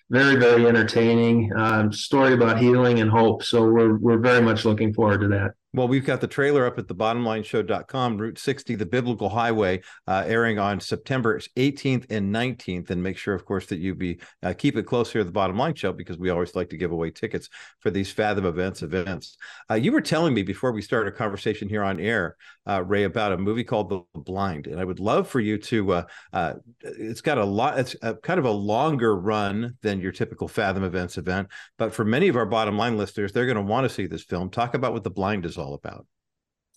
[0.09, 3.43] very very entertaining um, story about healing and hope.
[3.43, 5.56] So we're we're very much looking forward to that.
[5.73, 10.23] Well, we've got the trailer up at the bottomlineshow.com, Route 60, the Biblical Highway, uh,
[10.25, 12.89] airing on September 18th and 19th.
[12.89, 15.33] And make sure, of course, that you be uh, keep it close here at the
[15.33, 17.49] Bottom Line Show because we always like to give away tickets
[17.79, 19.35] for these Fathom Events events.
[19.69, 23.03] Uh, you were telling me before we started a conversation here on air, uh, Ray,
[23.03, 25.93] about a movie called The Blind, and I would love for you to.
[25.93, 27.77] Uh, uh, it's got a lot.
[27.77, 32.05] It's a, kind of a longer run than your typical Fathom Events event, but for
[32.05, 34.49] many of our Bottom Line listeners, they're going to want to see this film.
[34.49, 36.05] Talk about what The Blind is all about.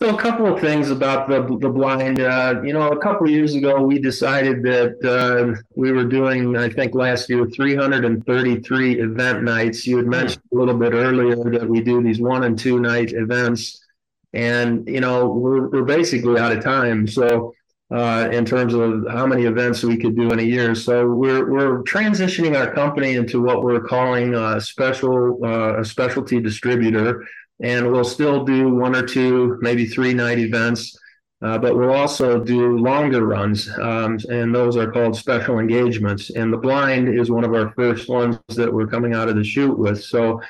[0.03, 2.21] So a couple of things about the the blind.
[2.21, 6.57] Uh, you know, a couple of years ago, we decided that uh, we were doing,
[6.57, 9.87] I think last year, 333 event nights.
[9.87, 10.13] You had hmm.
[10.13, 13.85] mentioned a little bit earlier that we do these one and two night events,
[14.33, 17.07] and you know, we're we're basically out of time.
[17.07, 17.53] So.
[17.93, 21.51] Uh, in terms of how many events we could do in a year, so we're
[21.51, 27.27] we're transitioning our company into what we're calling a special uh, a specialty distributor
[27.63, 30.97] and we'll still do one or two, maybe three night events.
[31.43, 36.29] Uh, but we'll also do longer runs, um, and those are called special engagements.
[36.29, 39.45] And the blind is one of our first ones that we're coming out of the
[39.45, 40.05] chute with.
[40.05, 40.43] So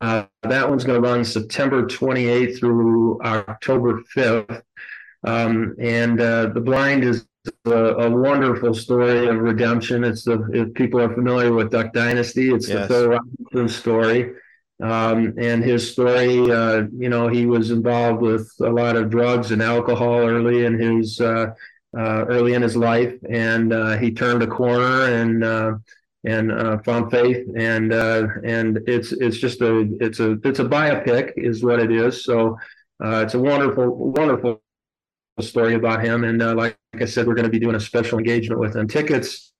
[0.00, 4.62] uh, that one's going to run September 28th through October 5th.
[5.24, 7.26] Um, and uh, the blind is
[7.66, 10.04] a, a, wonderful story of redemption.
[10.04, 12.88] It's the if people are familiar with Duck Dynasty, it's yes.
[12.88, 14.32] the Phil Robertson story.
[14.80, 19.50] Um, and his story, uh, you know, he was involved with a lot of drugs
[19.50, 21.50] and alcohol early in his uh,
[21.96, 25.72] uh, early in his life, and uh, he turned a corner and uh,
[26.24, 27.44] and uh, found faith.
[27.56, 32.24] And and it's it's just a it's a it's a biopic, is what it is.
[32.24, 32.56] So
[33.00, 34.62] it's a wonderful wonderful
[35.40, 36.22] story about him.
[36.22, 38.86] And like I said, we're going to be doing a special engagement with him.
[38.86, 39.52] Tickets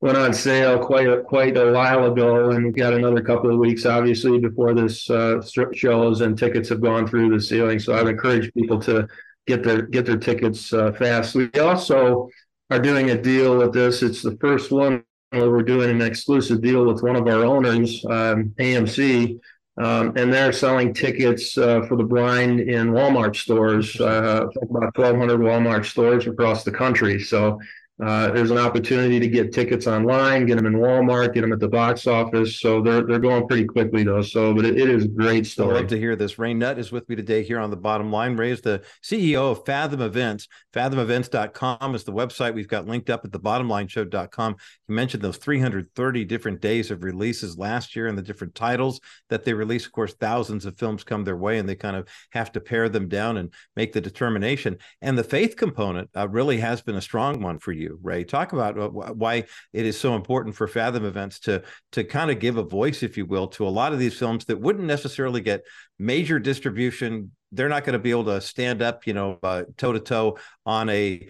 [0.00, 3.58] went on sale quite a, quite a while ago, and we've got another couple of
[3.58, 7.78] weeks, obviously, before this uh, shows, and tickets have gone through the ceiling.
[7.78, 9.08] So I'd encourage people to
[9.46, 11.34] get their get their tickets uh, fast.
[11.34, 12.28] We also
[12.70, 14.02] are doing a deal with this.
[14.02, 18.04] It's the first one where we're doing an exclusive deal with one of our owners,
[18.06, 19.38] um, AMC.
[19.78, 25.38] Um, and they're selling tickets uh, for the blind in Walmart stores, uh, about 1,200
[25.38, 27.20] Walmart stores across the country.
[27.20, 27.60] So
[28.00, 31.58] uh, there's an opportunity to get tickets online, get them in Walmart, get them at
[31.58, 32.60] the box office.
[32.60, 34.22] So they're they're going pretty quickly though.
[34.22, 35.76] So, but it, it is a great story.
[35.76, 36.38] I love to hear this.
[36.38, 38.36] Ray Nutt is with me today here on the bottom line.
[38.36, 40.46] Ray is the CEO of Fathom Events.
[40.72, 44.56] FathomEvents.com is the website we've got linked up at the bottomlineshow.com.
[44.86, 49.44] You mentioned those 330 different days of releases last year and the different titles that
[49.44, 49.86] they release.
[49.86, 52.88] Of course, thousands of films come their way and they kind of have to pare
[52.88, 54.76] them down and make the determination.
[55.02, 58.24] And the faith component uh, really has been a strong one for you you, Ray.
[58.24, 62.56] Talk about why it is so important for Fathom Events to to kind of give
[62.56, 65.64] a voice, if you will, to a lot of these films that wouldn't necessarily get
[65.98, 67.32] major distribution.
[67.50, 69.38] They're not going to be able to stand up, you know,
[69.76, 71.28] toe to toe on a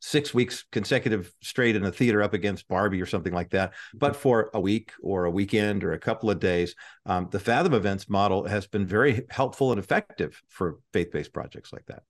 [0.00, 3.72] six weeks consecutive straight in a theater up against Barbie or something like that.
[3.94, 6.74] But for a week or a weekend or a couple of days,
[7.06, 11.72] um, the Fathom Events model has been very helpful and effective for faith based projects
[11.72, 12.02] like that.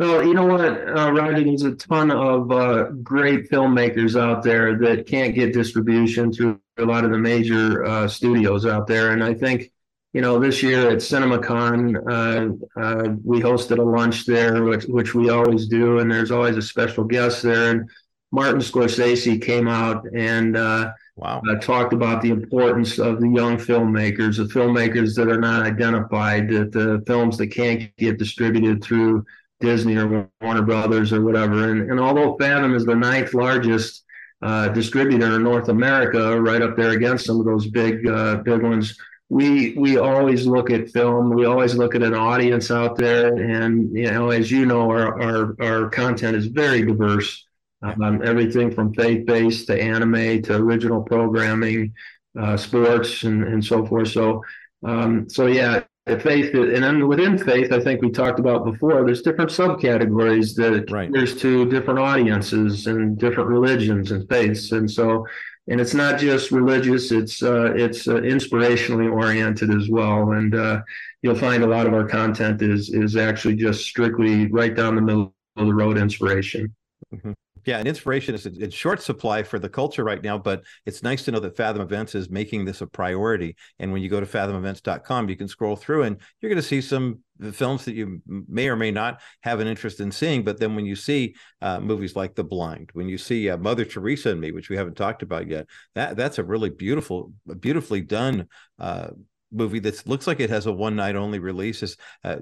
[0.00, 4.78] Well, you know what, uh, Roger, there's a ton of uh, great filmmakers out there
[4.78, 9.10] that can't get distribution through a lot of the major uh, studios out there.
[9.10, 9.70] And I think,
[10.14, 15.14] you know, this year at CinemaCon, uh, uh, we hosted a lunch there, which, which
[15.14, 15.98] we always do.
[15.98, 17.70] And there's always a special guest there.
[17.70, 17.90] And
[18.32, 21.42] Martin Scorsese came out and uh, wow.
[21.60, 26.72] talked about the importance of the young filmmakers, the filmmakers that are not identified, that
[26.72, 29.26] the films that can't get distributed through
[29.60, 31.70] Disney or Warner Brothers or whatever.
[31.70, 34.04] And, and although Fathom is the ninth largest
[34.42, 38.62] uh, distributor in North America, right up there against some of those big uh, big
[38.62, 38.96] ones,
[39.28, 41.34] we we always look at film.
[41.34, 45.20] We always look at an audience out there, and you know, as you know, our
[45.20, 47.46] our, our content is very diverse.
[47.82, 51.94] Um, everything from faith based to anime to original programming,
[52.38, 54.08] uh, sports, and, and so forth.
[54.08, 54.42] So,
[54.84, 55.84] um, so yeah,
[56.18, 60.90] faith and then within faith i think we talked about before there's different subcategories that
[60.90, 61.12] right.
[61.12, 65.26] there's to different audiences and different religions and faiths and so
[65.68, 70.80] and it's not just religious it's uh, it's uh, inspirationally oriented as well and uh,
[71.22, 75.02] you'll find a lot of our content is is actually just strictly right down the
[75.02, 76.74] middle of the road inspiration.
[77.14, 77.32] Mm-hmm.
[77.66, 81.24] Yeah, and inspiration is in short supply for the culture right now, but it's nice
[81.24, 83.56] to know that Fathom Events is making this a priority.
[83.78, 86.80] And when you go to fathomevents.com, you can scroll through and you're going to see
[86.80, 87.20] some
[87.52, 90.44] films that you may or may not have an interest in seeing.
[90.44, 93.84] But then when you see uh, movies like The Blind, when you see uh, Mother
[93.84, 98.00] Teresa and Me, which we haven't talked about yet, that that's a really beautiful, beautifully
[98.00, 98.48] done
[98.78, 99.08] uh,
[99.52, 101.82] movie that looks like it has a one night only release.
[101.82, 102.36] Is uh,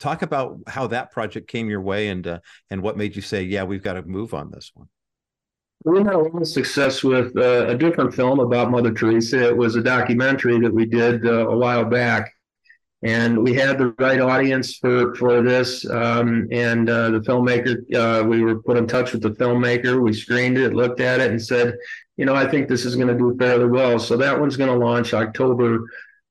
[0.00, 2.40] talk about how that project came your way and uh,
[2.70, 4.88] and what made you say, yeah, we've got to move on this one.
[5.84, 9.48] We had a lot of success with uh, a different film about Mother Teresa.
[9.48, 12.34] It was a documentary that we did uh, a while back,
[13.02, 15.88] and we had the right audience for for this.
[15.88, 20.02] Um, and uh, the filmmaker, uh, we were put in touch with the filmmaker.
[20.02, 21.74] We screened it, looked at it, and said,
[22.18, 23.98] you know, I think this is going to do fairly well.
[23.98, 25.80] So that one's going to launch October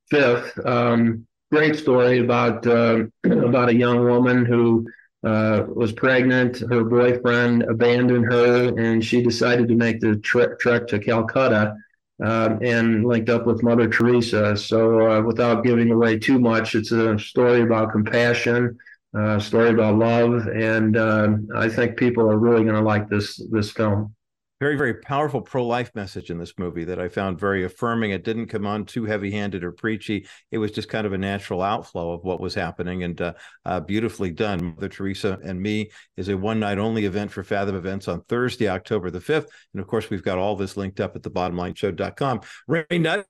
[0.09, 0.59] fifth.
[0.65, 4.87] Um, great story about uh, about a young woman who
[5.23, 6.59] uh, was pregnant.
[6.59, 11.75] Her boyfriend abandoned her, and she decided to make the trek, trek to Calcutta
[12.23, 14.55] uh, and linked up with Mother Teresa.
[14.55, 18.77] So, uh, without giving away too much, it's a story about compassion,
[19.15, 23.09] uh, a story about love, and uh, I think people are really going to like
[23.09, 24.13] this this film
[24.59, 28.11] very very powerful pro-life message in this movie that i found very affirming.
[28.11, 30.27] It didn't come on too heavy-handed or preachy.
[30.51, 33.33] It was just kind of a natural outflow of what was happening and uh,
[33.65, 34.75] uh, beautifully done.
[34.75, 38.67] Mother teresa and me is a one night only event for fathom events on thursday
[38.67, 42.41] october the 5th and of course we've got all this linked up at the bottomlineshow.com
[42.67, 43.25] ray nutt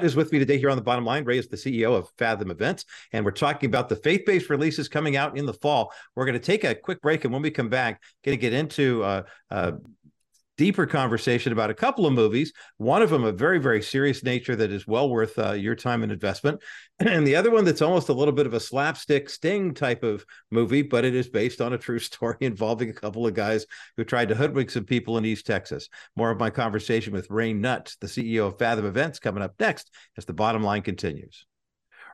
[0.00, 1.24] is with me today here on the bottom line.
[1.24, 4.88] Ray is the CEO of Fathom Events, and we're talking about the faith based releases
[4.88, 5.92] coming out in the fall.
[6.16, 8.54] We're going to take a quick break, and when we come back, going to get
[8.54, 9.72] into uh, uh,
[10.56, 12.52] deeper conversation about a couple of movies.
[12.76, 16.02] One of them, a very, very serious nature that is well worth uh, your time
[16.02, 16.60] and investment.
[17.00, 20.24] And the other one that's almost a little bit of a slapstick sting type of
[20.52, 24.04] movie, but it is based on a true story involving a couple of guys who
[24.04, 25.88] tried to hoodwink some people in East Texas.
[26.14, 29.90] More of my conversation with Ray Nutt, the CEO of Fathom Events, coming up next
[30.16, 31.44] as the bottom line continues.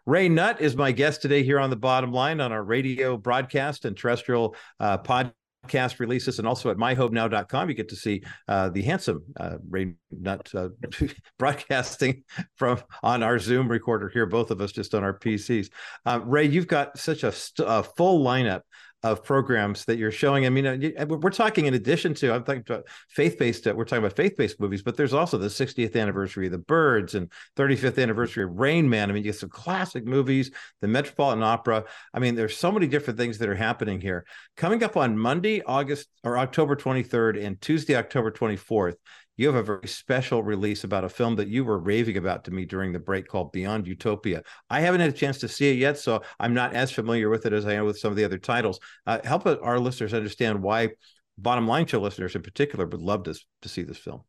[0.07, 3.84] Ray Nutt is my guest today here on the bottom line on our radio broadcast
[3.84, 5.34] and terrestrial uh, podcast
[5.66, 9.94] podcast releases and also at myhopenow.com you get to see uh, the handsome uh, ray
[10.11, 10.68] nutt uh,
[11.38, 12.22] broadcasting
[12.56, 15.68] from on our zoom recorder here both of us just on our pcs
[16.06, 18.61] uh, ray you've got such a, st- a full lineup
[19.05, 20.44] of programs that you're showing.
[20.44, 23.66] I mean, uh, we're talking in addition to I'm talking about faith-based.
[23.68, 27.14] Uh, we're talking about faith-based movies, but there's also the 60th anniversary of The Birds
[27.14, 29.09] and 35th anniversary of Rain Man.
[29.09, 31.84] I mean, you get some classic movies, the Metropolitan Opera.
[32.12, 34.26] I mean, there's so many different things that are happening here.
[34.57, 38.96] Coming up on Monday, August or October 23rd, and Tuesday, October 24th,
[39.39, 42.51] you have a very special release about a film that you were raving about to
[42.51, 44.43] me during the break called Beyond Utopia.
[44.68, 47.47] I haven't had a chance to see it yet, so I'm not as familiar with
[47.47, 48.80] it as I am with some of the other titles.
[49.07, 50.91] Uh, help our listeners understand why
[51.39, 54.22] bottom line show listeners in particular would love to, to see this film.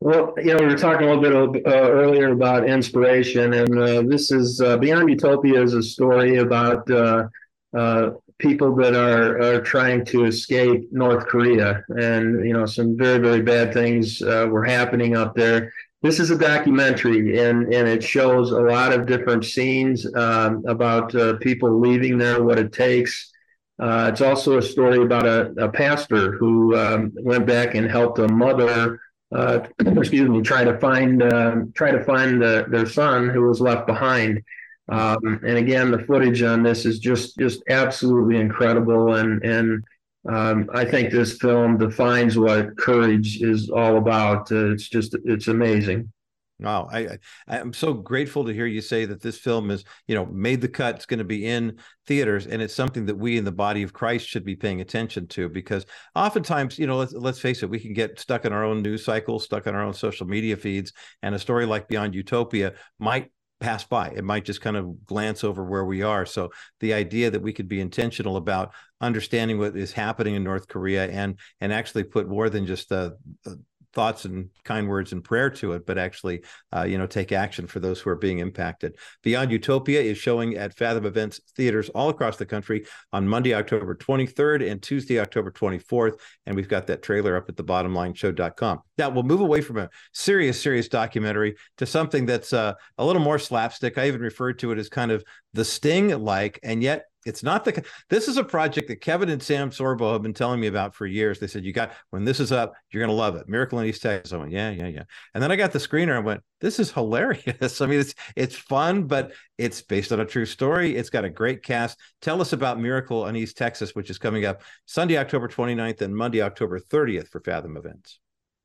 [0.00, 4.02] Well, you know, we were talking a little bit uh, earlier about inspiration, and uh,
[4.02, 7.28] this is uh, Beyond Utopia is a story about uh,
[7.76, 13.18] uh, people that are, are trying to escape North Korea, and you know some very
[13.18, 15.72] very bad things uh, were happening up there.
[16.02, 21.14] This is a documentary, and and it shows a lot of different scenes um, about
[21.14, 23.32] uh, people leaving there, what it takes.
[23.78, 28.18] Uh, it's also a story about a, a pastor who um, went back and helped
[28.18, 28.98] a mother.
[29.34, 33.60] Uh, excuse me, try to find uh, try to find the, their son who was
[33.60, 34.42] left behind
[34.88, 39.84] um, and again, the footage on this is just just absolutely incredible, and and
[40.28, 44.50] um, I think this film defines what courage is all about.
[44.52, 46.12] Uh, it's just it's amazing.
[46.58, 50.14] Wow, I, I am so grateful to hear you say that this film is, you
[50.14, 50.94] know, made the cut.
[50.94, 53.92] It's going to be in theaters, and it's something that we in the body of
[53.92, 55.84] Christ should be paying attention to because
[56.14, 59.04] oftentimes, you know, let's let's face it, we can get stuck in our own news
[59.04, 63.30] cycle, stuck in our own social media feeds, and a story like Beyond Utopia might
[63.60, 64.08] pass by.
[64.10, 66.26] It might just kind of glance over where we are.
[66.26, 66.50] So
[66.80, 71.08] the idea that we could be intentional about understanding what is happening in North Korea
[71.08, 73.60] and and actually put more than just the, the
[73.96, 76.42] thoughts and kind words and prayer to it, but actually,
[76.76, 78.94] uh, you know, take action for those who are being impacted.
[79.22, 82.84] Beyond Utopia is showing at Fathom Events theaters all across the country
[83.14, 86.20] on Monday, October 23rd and Tuesday, October 24th.
[86.44, 88.80] And we've got that trailer up at the bottomlineshow.com.
[88.98, 93.22] Now we'll move away from a serious, serious documentary to something that's uh, a little
[93.22, 93.96] more slapstick.
[93.96, 95.24] I even referred to it as kind of
[95.54, 99.42] the sting like, and yet it's not the this is a project that Kevin and
[99.42, 101.38] Sam Sorbo have been telling me about for years.
[101.38, 103.48] They said you got when this is up, you're gonna love it.
[103.48, 104.32] Miracle in East Texas.
[104.32, 105.02] I went, yeah, yeah, yeah.
[105.34, 107.80] And then I got the screener and went, this is hilarious.
[107.80, 110.96] I mean, it's it's fun, but it's based on a true story.
[110.96, 111.98] It's got a great cast.
[112.22, 116.16] Tell us about Miracle in East Texas, which is coming up Sunday, October 29th and
[116.16, 118.20] Monday, October 30th for Fathom Events.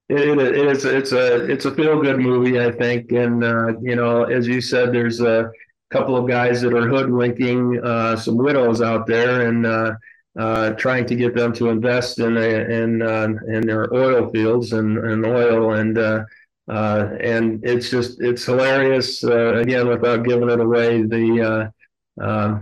[0.09, 3.95] It, it is it's a it's a feel good movie, I think, and uh, you
[3.95, 5.49] know, as you said, there's a
[5.92, 9.94] couple of guys that are hoodwinking uh, some widows out there and uh,
[10.39, 14.98] uh, trying to get them to invest in in uh, in their oil fields and,
[14.98, 16.24] and oil and uh,
[16.70, 21.72] uh, and it's just it's hilarious again without giving it away the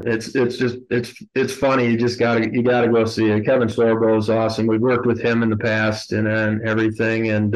[0.05, 1.91] it's it's just it's it's funny.
[1.91, 3.45] You just gotta you gotta go see it.
[3.45, 4.65] Kevin Sorbo is awesome.
[4.65, 7.55] We've worked with him in the past and, and everything and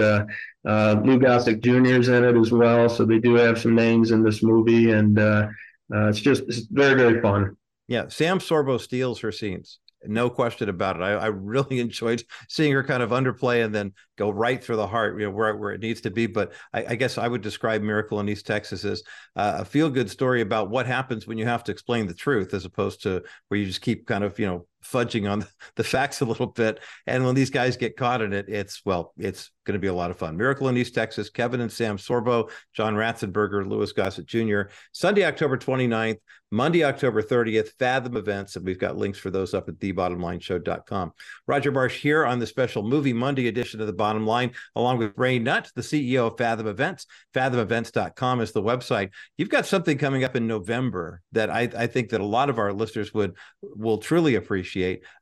[0.67, 1.99] uh, Lou Gossett Jr.
[1.99, 5.19] is in it as well, so they do have some names in this movie, and
[5.19, 5.47] uh,
[5.93, 7.55] uh, it's just it's very very fun.
[7.87, 11.03] Yeah, Sam Sorbo steals her scenes, no question about it.
[11.03, 14.87] I, I really enjoyed seeing her kind of underplay and then go right through the
[14.87, 16.27] heart, you know, where where it needs to be.
[16.27, 19.03] But I, I guess I would describe Miracle in East Texas as
[19.35, 22.53] uh, a feel good story about what happens when you have to explain the truth,
[22.53, 26.21] as opposed to where you just keep kind of you know fudging on the facts
[26.21, 26.79] a little bit.
[27.07, 29.93] And when these guys get caught in it, it's well, it's going to be a
[29.93, 30.37] lot of fun.
[30.37, 35.57] Miracle in East Texas, Kevin and Sam Sorbo, John Ratzenberger, Louis Gossett Jr., Sunday, October
[35.57, 36.17] 29th,
[36.53, 38.55] Monday, October 30th, Fathom events.
[38.55, 41.13] And we've got links for those up at thebottomlineshow.com.
[41.47, 45.13] Roger Marsh here on the special Movie Monday edition of The Bottom Line, along with
[45.17, 47.07] Ray Nutt, the CEO of Fathom Events.
[47.33, 49.09] FathomEvents.com is the website.
[49.35, 52.59] You've got something coming up in November that I, I think that a lot of
[52.59, 54.72] our listeners would will truly appreciate.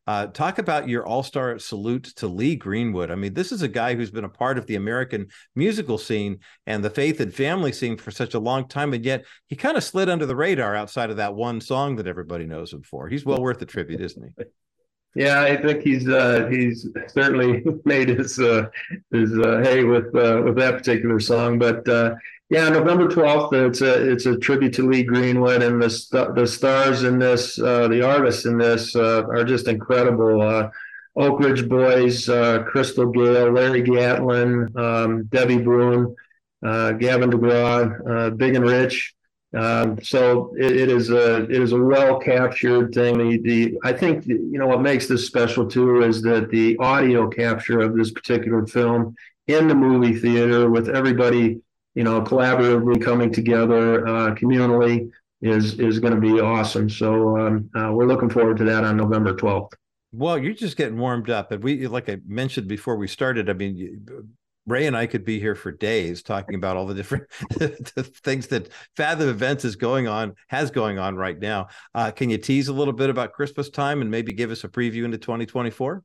[0.08, 3.12] Uh, talk about your all-star salute to Lee Greenwood.
[3.12, 6.40] I mean, this is a guy who's been a part of the American musical scene
[6.66, 9.78] and the faith and family scene for such a long time, and yet he kind
[9.78, 13.08] of slid under the radar outside of that one song that everybody knows him for.
[13.08, 14.44] He's well worth the tribute, isn't he?
[15.14, 18.70] Yeah, I think he's uh, he's certainly made his uh,
[19.12, 21.60] his uh, hay with uh, with that particular song.
[21.60, 22.16] But uh,
[22.52, 26.46] yeah, November twelfth, it's a it's a tribute to Lee Greenwood, and the st- the
[26.46, 30.70] stars in this, uh, the artists in this, are just incredible.
[31.16, 32.26] Oak Ridge Boys,
[32.68, 36.14] Crystal Gayle, Larry Gatlin, um, Debbie Bruin,
[36.62, 39.16] Gavin DeGraw, Big and Rich.
[39.54, 43.18] Um, so it, it is a it is a well captured thing.
[43.18, 47.30] The, the I think you know what makes this special too is that the audio
[47.30, 49.16] capture of this particular film
[49.48, 51.62] in the movie theater with everybody
[51.96, 55.10] you know collaboratively coming together uh, communally
[55.42, 56.90] is is going to be awesome.
[56.90, 59.74] So um, uh, we're looking forward to that on November twelfth.
[60.14, 63.50] Well, you're just getting warmed up, and we, like I mentioned before we started.
[63.50, 64.06] I mean,
[64.68, 68.48] Ray and I could be here for days talking about all the different the things
[68.48, 71.68] that Fathom Events is going on, has going on right now.
[71.96, 74.70] Uh, can you tease a little bit about Christmas time and maybe give us a
[74.70, 76.04] preview into 2024?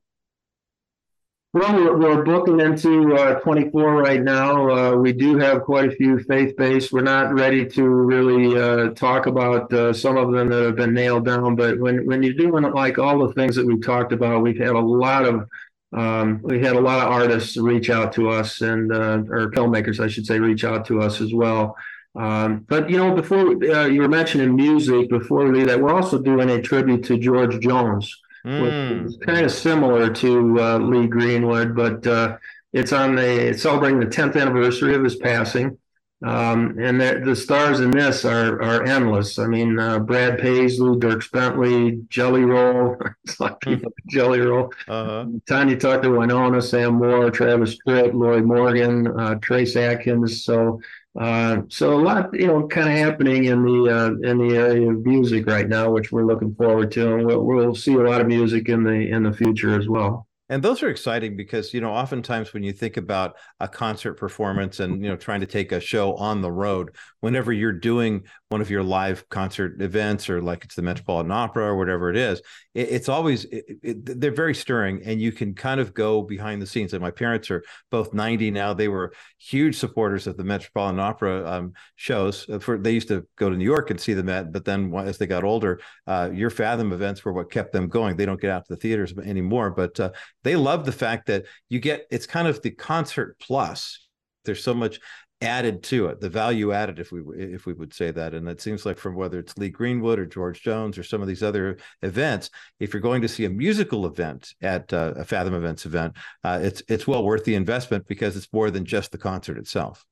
[1.53, 4.69] Well, we're, we're booking into uh, 24 right now.
[4.69, 6.91] Uh, we do have quite a few faith based.
[6.91, 10.93] We're not ready to really uh, talk about uh, some of them that have been
[10.93, 11.55] nailed down.
[11.55, 14.75] But when, when you're doing like all the things that we've talked about, we've had
[14.75, 15.47] a lot of
[15.93, 20.03] um, we had a lot of artists reach out to us and uh, or filmmakers,
[20.03, 21.77] I should say, reach out to us as well.
[22.13, 25.93] Um, but you know, before uh, you were mentioning music, before we leave that, we're
[25.93, 28.13] also doing a tribute to George Jones,
[28.45, 28.61] mm.
[28.61, 32.37] which is kind of similar to uh, Lee Greenwood, but uh,
[32.73, 35.77] it's on the it's celebrating the 10th anniversary of his passing.
[36.25, 39.37] Um, and the, the, stars in this are are endless.
[39.37, 42.97] I mean, uh, Brad Paisley, Dierks Bentley, Jelly Roll,
[44.07, 45.25] Jelly Roll, uh-huh.
[45.47, 50.43] Tanya Tucker, Wynonna, Sam Moore, Travis Tritt, Lorrie Morgan, uh, Trace Atkins.
[50.43, 50.81] So,
[51.17, 54.89] uh, so a lot, you know, kind of happening in the uh, in the area
[54.89, 58.21] of music right now, which we're looking forward to, and we'll, we'll see a lot
[58.21, 60.27] of music in the in the future as well.
[60.49, 64.79] And those are exciting because, you know, oftentimes when you think about a concert performance
[64.79, 68.61] and, you know, trying to take a show on the road, whenever you're doing one
[68.61, 72.41] of your live concert events or like it's the Metropolitan Opera or whatever it is,
[72.77, 76.61] it, it's always, it, it, they're very stirring and you can kind of go behind
[76.61, 76.93] the scenes.
[76.93, 78.73] And my parents are both 90 now.
[78.73, 82.47] They were huge supporters of the Metropolitan Opera um, shows.
[82.47, 84.93] Uh, for They used to go to New York and see them at, but then
[84.93, 88.15] as they got older, uh, your Fathom events were what kept them going.
[88.15, 90.11] They don't get out to the theaters anymore, but uh,
[90.43, 94.07] they love the fact that you get it's kind of the concert plus.
[94.45, 94.99] There's so much
[95.41, 98.33] added to it, the value added, if we if we would say that.
[98.33, 101.27] And it seems like from whether it's Lee Greenwood or George Jones or some of
[101.27, 105.53] these other events, if you're going to see a musical event at uh, a Fathom
[105.53, 109.17] Events event, uh, it's it's well worth the investment because it's more than just the
[109.17, 110.05] concert itself.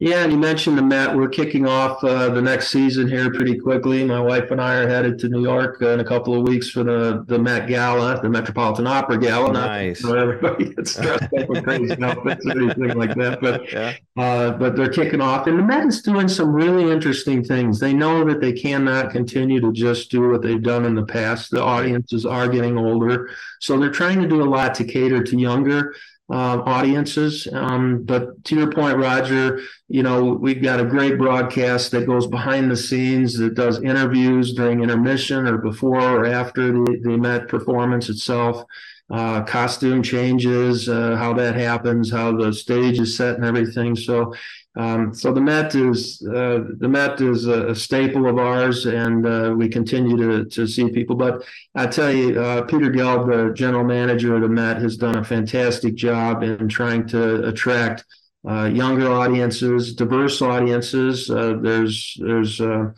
[0.00, 1.16] Yeah, and you mentioned the Met.
[1.16, 4.04] We're kicking off uh, the next season here pretty quickly.
[4.04, 6.70] My wife and I are headed to New York uh, in a couple of weeks
[6.70, 9.52] for the the Met Gala, the Metropolitan Opera Gala.
[9.52, 10.04] Nice.
[10.04, 13.94] Not, everybody gets dressed up with crazy outfits or anything like that, but Yeah.
[14.16, 17.80] uh, but they're kicking off, and the Met is doing some really interesting things.
[17.80, 21.50] They know that they cannot continue to just do what they've done in the past.
[21.50, 25.36] The audiences are getting older, so they're trying to do a lot to cater to
[25.36, 25.96] younger
[26.30, 27.48] uh, audiences.
[27.52, 32.26] Um, but to your point, Roger, you know, we've got a great broadcast that goes
[32.26, 37.48] behind the scenes that does interviews during intermission or before or after the, the Met
[37.48, 38.64] performance itself.
[39.10, 43.96] Uh, costume changes, uh, how that happens, how the stage is set, and everything.
[43.96, 44.34] So,
[44.78, 49.26] um, so the Met is uh, the Met is a, a, staple of ours, and
[49.26, 51.16] uh, we continue to to see people.
[51.16, 55.16] But I tell you, uh, Peter Gelb, the general manager of the Met, has done
[55.16, 58.04] a fantastic job in trying to attract
[58.48, 61.28] uh, younger audiences, diverse audiences.
[61.28, 62.92] Uh, there's there's uh,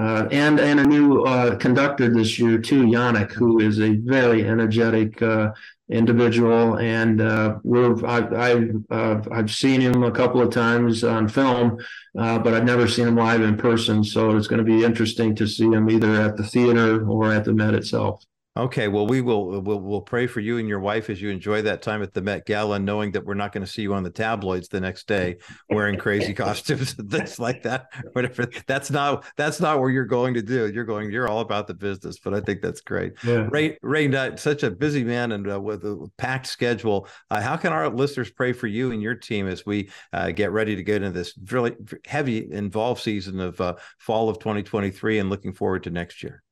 [0.00, 4.46] uh, and and a new uh, conductor this year too, Yannick, who is a very
[4.46, 5.50] energetic uh,
[5.90, 11.28] individual, and uh, we're I, I uh, I've seen him a couple of times on
[11.28, 11.78] film,
[12.18, 14.02] uh, but I've never seen him live in person.
[14.02, 17.44] So it's going to be interesting to see him either at the theater or at
[17.44, 18.24] the Met itself.
[18.56, 21.62] Okay, well, we will we'll, we'll pray for you and your wife as you enjoy
[21.62, 24.04] that time at the Met Gala, knowing that we're not going to see you on
[24.04, 25.38] the tabloids the next day
[25.68, 27.86] wearing crazy costumes and things like that.
[28.12, 28.48] Whatever.
[28.68, 30.70] That's not that's not where you're going to do.
[30.72, 31.10] You're going.
[31.10, 32.20] You're all about the business.
[32.20, 33.14] But I think that's great.
[33.24, 33.48] Yeah.
[33.50, 37.08] Ray Ray Nutt, such a busy man and uh, with a packed schedule.
[37.32, 40.52] Uh, how can our listeners pray for you and your team as we uh, get
[40.52, 41.74] ready to get into this really
[42.06, 46.43] heavy involved season of uh, fall of 2023 and looking forward to next year?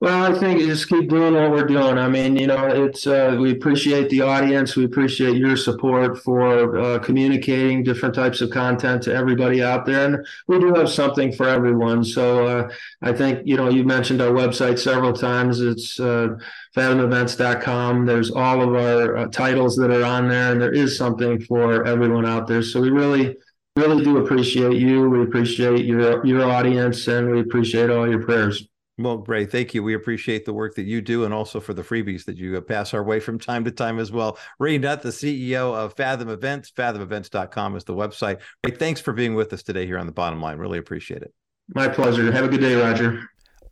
[0.00, 1.98] Well, I think just keep doing what we're doing.
[1.98, 4.74] I mean, you know, it's uh, we appreciate the audience.
[4.74, 10.06] We appreciate your support for uh, communicating different types of content to everybody out there,
[10.06, 12.02] and we do have something for everyone.
[12.02, 12.72] So uh,
[13.02, 15.60] I think you know you mentioned our website several times.
[15.60, 16.28] It's uh,
[16.74, 18.06] fathomevents.com.
[18.06, 21.84] There's all of our uh, titles that are on there, and there is something for
[21.84, 22.62] everyone out there.
[22.62, 23.36] So we really
[23.76, 25.10] really do appreciate you.
[25.10, 28.69] We appreciate your your audience, and we appreciate all your prayers.
[29.02, 29.50] Well, great.
[29.50, 29.82] Thank you.
[29.82, 32.60] We appreciate the work that you do and also for the freebies that you uh,
[32.60, 34.38] pass our way from time to time as well.
[34.58, 38.40] Ray Nutt, the CEO of Fathom Events, fathomevents.com is the website.
[38.66, 40.58] Ray, thanks for being with us today here on the bottom line.
[40.58, 41.32] Really appreciate it.
[41.74, 42.30] My pleasure.
[42.30, 43.22] Have a good day, Roger.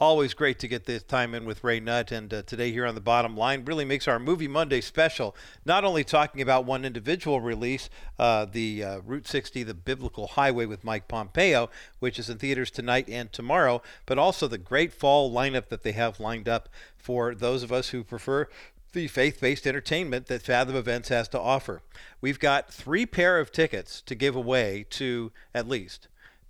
[0.01, 2.13] Always great to get this time in with Ray Nutt.
[2.13, 5.35] And uh, today, here on the bottom line, really makes our Movie Monday special.
[5.65, 10.67] Not only talking about one individual release, uh, the uh, Route 60, the Biblical Highway
[10.67, 11.69] with Mike Pompeo,
[11.99, 15.93] which is in theaters tonight and tomorrow, but also the great fall lineup that they
[15.93, 18.49] have lined up for those of us who prefer
[18.93, 21.83] the faith based entertainment that Fathom Events has to offer.
[22.21, 26.07] We've got three pair of tickets to give away to at least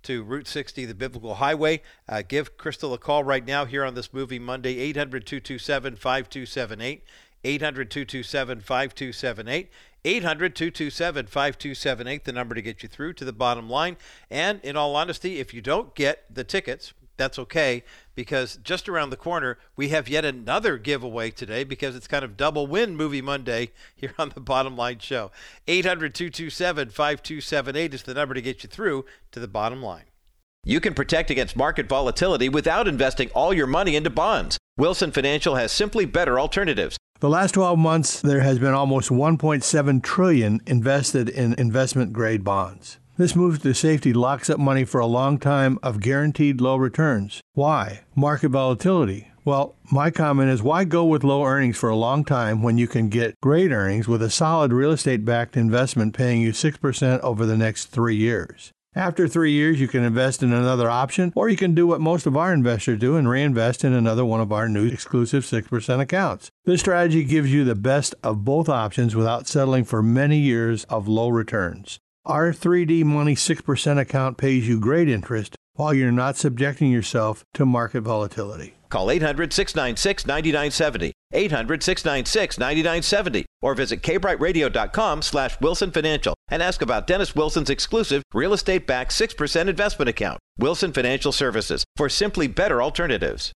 [0.09, 1.83] to Route 60, the Biblical Highway.
[2.07, 7.03] Uh, give Crystal a call right now here on this movie Monday, 800 227 5278.
[7.43, 9.69] 800 227 5278.
[10.03, 13.97] 800 227 5278, the number to get you through to the bottom line.
[14.31, 17.83] And in all honesty, if you don't get the tickets, that's okay
[18.15, 22.35] because just around the corner we have yet another giveaway today because it's kind of
[22.35, 25.31] double win movie monday here on the bottom line show.
[25.67, 30.05] 800-227-5278 is the number to get you through to the bottom line.
[30.65, 34.57] You can protect against market volatility without investing all your money into bonds.
[34.77, 36.97] Wilson financial has simply better alternatives.
[37.19, 42.99] The last 12 months there has been almost 1.7 trillion invested in investment grade bonds
[43.19, 47.41] this move to safety locks up money for a long time of guaranteed low returns.
[47.51, 47.99] Why?
[48.15, 49.27] Market volatility.
[49.43, 52.87] Well, my comment is why go with low earnings for a long time when you
[52.87, 57.45] can get great earnings with a solid real estate backed investment paying you 6% over
[57.45, 58.71] the next three years?
[58.95, 62.25] After three years, you can invest in another option, or you can do what most
[62.25, 66.51] of our investors do and reinvest in another one of our new exclusive 6% accounts.
[66.63, 71.09] This strategy gives you the best of both options without settling for many years of
[71.09, 71.99] low returns.
[72.25, 77.65] Our 3D Money 6% account pays you great interest while you're not subjecting yourself to
[77.65, 78.75] market volatility.
[78.89, 86.81] Call 800 696 9970, 800 696 9970, or visit kbrightradio.com slash Wilson Financial and ask
[86.81, 92.47] about Dennis Wilson's exclusive real estate backed 6% investment account, Wilson Financial Services, for simply
[92.47, 93.53] better alternatives.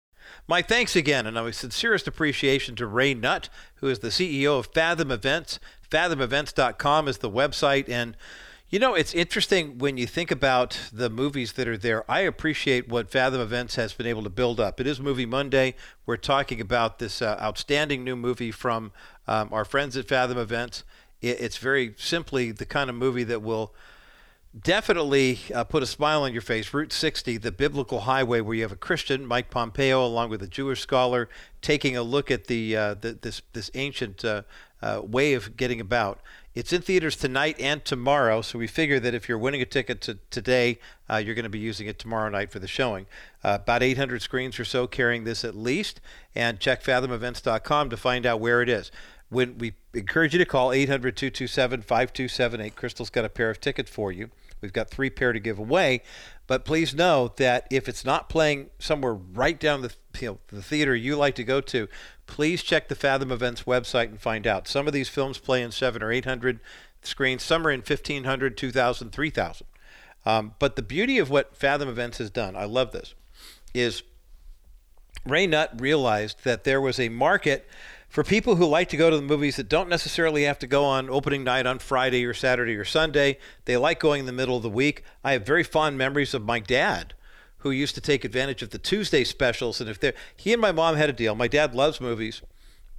[0.47, 4.69] My thanks again and my sincerest appreciation to Ray Nutt, who is the CEO of
[4.73, 5.59] Fathom Events.
[5.91, 8.17] FathomEvents.com is the website and
[8.73, 12.11] you know, it's interesting when you think about the movies that are there.
[12.11, 14.81] I appreciate what Fathom Events has been able to build up.
[14.81, 15.75] It is Movie Monday.
[16.07, 18.93] We're talking about this uh, outstanding new movie from
[19.29, 20.85] um, our friends at Fathom Events.
[21.21, 23.75] It, it's very simply the kind of movie that will
[24.59, 26.73] definitely uh, put a smile on your face.
[26.73, 30.49] Route 60, the biblical highway, where you have a Christian, Mike Pompeo, along with a
[30.49, 31.29] Jewish scholar,
[31.61, 34.43] taking a look at the, uh, the this this ancient uh,
[34.83, 36.21] uh, way of getting about.
[36.55, 40.03] It's in theaters tonight and tomorrow, so we figure that if you're winning a ticket
[40.03, 40.79] to today,
[41.09, 43.07] uh, you're going to be using it tomorrow night for the showing.
[43.43, 46.01] Uh, about 800 screens or so carrying this at least,
[46.35, 48.91] and check fathomevents.com to find out where it is
[49.31, 52.77] when we encourage you to call 800 227 5278.
[52.77, 54.29] Crystal's got a pair of tickets for you.
[54.61, 56.03] We've got three pair to give away.
[56.47, 60.63] But please know that if it's not playing somewhere right down the, you know, the
[60.63, 61.89] theater you like to go to,
[62.33, 64.67] please check the Fathom Events website and find out.
[64.67, 66.61] Some of these films play in seven or 800
[67.03, 69.67] screens, some are in 1500, 2000, 3000.
[70.25, 73.15] Um, but the beauty of what Fathom Events has done, I love this,
[73.75, 74.03] is
[75.27, 77.69] Ray Nutt realized that there was a market
[78.09, 80.87] for people who like to go to the movies that don't necessarily have to go
[80.87, 84.57] on opening night on Friday or Saturday or Sunday, they like going in the middle
[84.57, 85.05] of the week.
[85.23, 87.13] I have very fond memories of my dad
[87.63, 90.73] who used to take advantage of the Tuesday specials and if there he and my
[90.73, 91.35] mom had a deal.
[91.35, 92.43] My dad loves movies.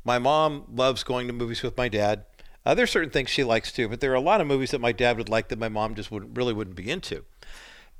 [0.04, 2.26] My mom loves going to movies with my dad.
[2.66, 4.80] Uh, there's certain things she likes too, but there are a lot of movies that
[4.80, 7.24] my dad would like that my mom just wouldn't really wouldn't be into.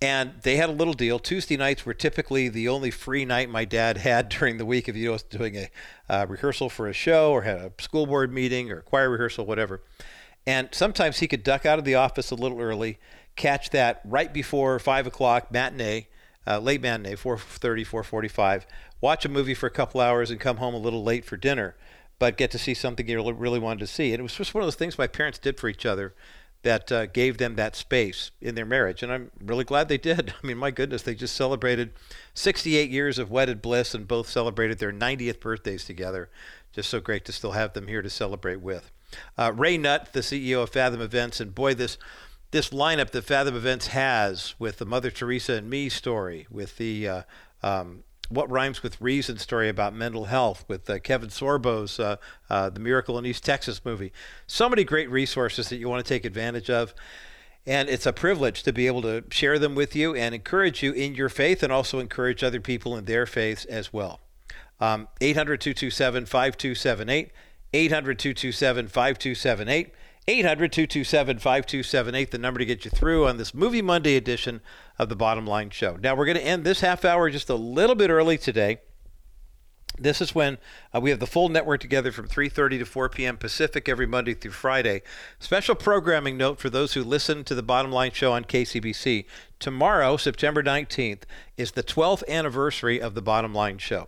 [0.02, 1.18] And they had a little deal.
[1.18, 4.96] Tuesday nights were typically the only free night my dad had during the week if
[4.96, 5.70] he was doing a
[6.10, 9.82] uh, rehearsal for a show or had a school board meeting or choir rehearsal, whatever.
[10.46, 13.00] And sometimes he could duck out of the office a little early,
[13.36, 16.08] catch that right before five o'clock matinee,
[16.48, 18.66] uh, late matinee, 4:30, 4:45,
[19.02, 21.76] watch a movie for a couple hours, and come home a little late for dinner,
[22.20, 24.14] but get to see something you really wanted to see.
[24.14, 26.14] And it was just one of those things my parents did for each other
[26.64, 29.04] that uh, gave them that space in their marriage.
[29.04, 30.34] And I'm really glad they did.
[30.44, 31.94] I mean, my goodness, they just celebrated
[32.34, 36.30] 68 years of wedded bliss and both celebrated their 90th birthdays together.
[36.72, 38.92] Just so great to still have them here to celebrate with.
[39.38, 42.00] Uh, Ray Nutt, the CEO of Fathom Events, and boy, this
[42.54, 47.08] this lineup that Fathom Events has with the Mother Teresa and Me story, with the
[47.08, 47.22] uh,
[47.64, 52.18] um, what Rhymes with Reason story about mental health with uh, Kevin Sorbo's uh,
[52.52, 54.14] uh, The Miracle in East Texas movie.
[54.46, 56.94] So many great resources that you want to take advantage of.
[57.66, 60.92] And it's a privilege to be able to share them with you and encourage you
[60.92, 64.20] in your faith and also encourage other people in their faiths as well.
[64.80, 67.32] Um, 800 227 5278.
[67.74, 69.94] 800 227 5278.
[70.28, 74.62] 800 227 5278, the number to get you through on this Movie Monday edition
[74.98, 75.98] of the Bottom Line Show.
[76.02, 78.80] Now, we're going to end this half hour just a little bit early today.
[80.00, 80.58] This is when
[80.96, 83.38] uh, we have the full network together from 3:30 to 4 p.m.
[83.38, 85.04] Pacific every Monday through Friday.
[85.40, 89.26] Special programming note for those who listen to the Bottom Line Show on KCBC.
[89.60, 91.24] Tomorrow, September 19th,
[91.58, 94.08] is the 12th anniversary of the Bottom Line Show,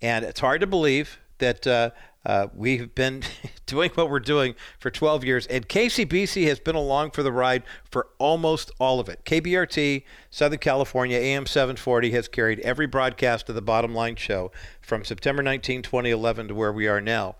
[0.00, 1.90] and it's hard to believe that uh,
[2.24, 3.22] uh, we've been
[3.66, 7.62] doing what we're doing for 12 years, and KCBC has been along for the ride
[7.90, 9.24] for almost all of it.
[9.24, 15.04] KBRT, Southern California, AM 740 has carried every broadcast of the Bottom Line Show from
[15.04, 17.36] September 19, 2011 to where we are now.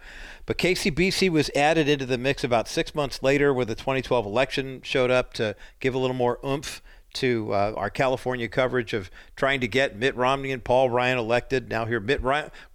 [0.46, 4.80] But KCBC was added into the mix about six months later when the 2012 election
[4.82, 6.82] showed up to give a little more oomph
[7.14, 11.68] to uh, our California coverage of trying to get Mitt Romney and Paul Ryan elected.
[11.68, 12.22] Now, here, Mitt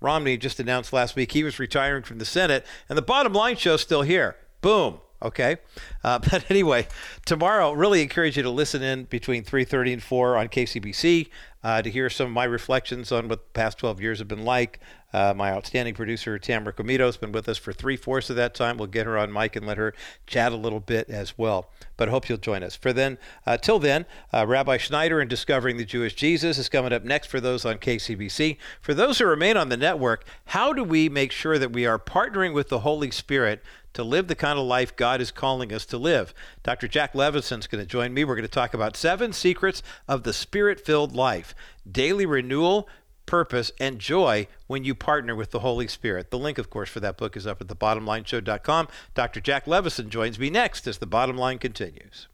[0.02, 3.56] Romney just announced last week he was retiring from the Senate, and the bottom line
[3.56, 4.36] show's still here.
[4.62, 5.00] Boom.
[5.26, 5.58] Okay,
[6.04, 6.88] uh, but anyway,
[7.26, 11.30] tomorrow really encourage you to listen in between 3:30 and 4 on KCBC
[11.64, 14.46] uh, to hear some of my reflections on what the past 12 years have been
[14.46, 14.80] like.
[15.12, 18.54] Uh, my outstanding producer, Tamara Comito, has been with us for three fourths of that
[18.54, 18.78] time.
[18.78, 19.96] We'll get her on mic and let her
[20.28, 21.72] chat a little bit as well.
[21.98, 22.76] But I hope you'll join us.
[22.76, 23.18] For then,
[23.48, 27.28] uh, till then, uh, Rabbi Schneider and Discovering the Jewish Jesus is coming up next
[27.28, 28.58] for those on KCBC.
[28.80, 31.98] For those who remain on the network, how do we make sure that we are
[31.98, 33.64] partnering with the Holy Spirit
[33.96, 36.34] to live the kind of life God is calling us to live.
[36.64, 36.88] Dr.
[36.88, 38.24] Jack Levison's going to join me.
[38.24, 41.56] We're going to talk about seven secrets of the spirit filled life,
[41.90, 42.88] daily renewal,
[43.26, 46.30] purpose, and joy when you partner with the Holy Spirit.
[46.30, 48.88] The link, of course, for that book is up at thebottomlineshow.com.
[49.14, 49.42] Dr.
[49.42, 52.28] Jack Levison joins me next as the bottom line continues.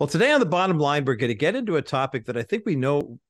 [0.00, 2.42] Well, today on the bottom line, we're going to get into a topic that I
[2.42, 3.20] think we know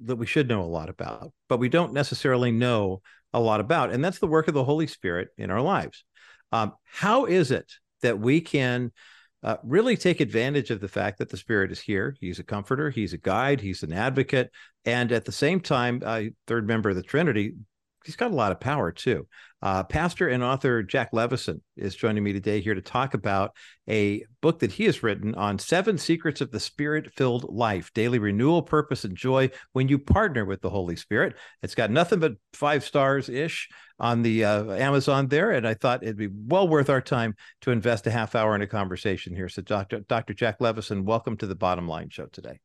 [0.00, 3.92] that we should know a lot about, but we don't necessarily know a lot about,
[3.92, 6.04] and that's the work of the Holy Spirit in our lives.
[6.52, 7.72] Um, how is it
[8.02, 8.92] that we can
[9.42, 12.16] uh, really take advantage of the fact that the Spirit is here.
[12.20, 14.52] He's a comforter, He's a guide, He's an advocate,
[14.84, 17.54] and at the same time, uh, third member of the Trinity,
[18.04, 19.26] he's got a lot of power too.
[19.62, 23.52] Uh, pastor and author Jack Levison is joining me today here to talk about
[23.88, 28.18] a book that he has written on seven secrets of the spirit filled life, daily
[28.18, 31.36] renewal, purpose, and joy when you partner with the Holy Spirit.
[31.62, 33.68] It's got nothing but five stars ish
[34.00, 35.52] on the uh, Amazon there.
[35.52, 38.62] And I thought it'd be well worth our time to invest a half hour in
[38.62, 39.48] a conversation here.
[39.48, 40.00] So, Dr.
[40.00, 40.34] Dr.
[40.34, 42.58] Jack Levison, welcome to the Bottom Line Show today.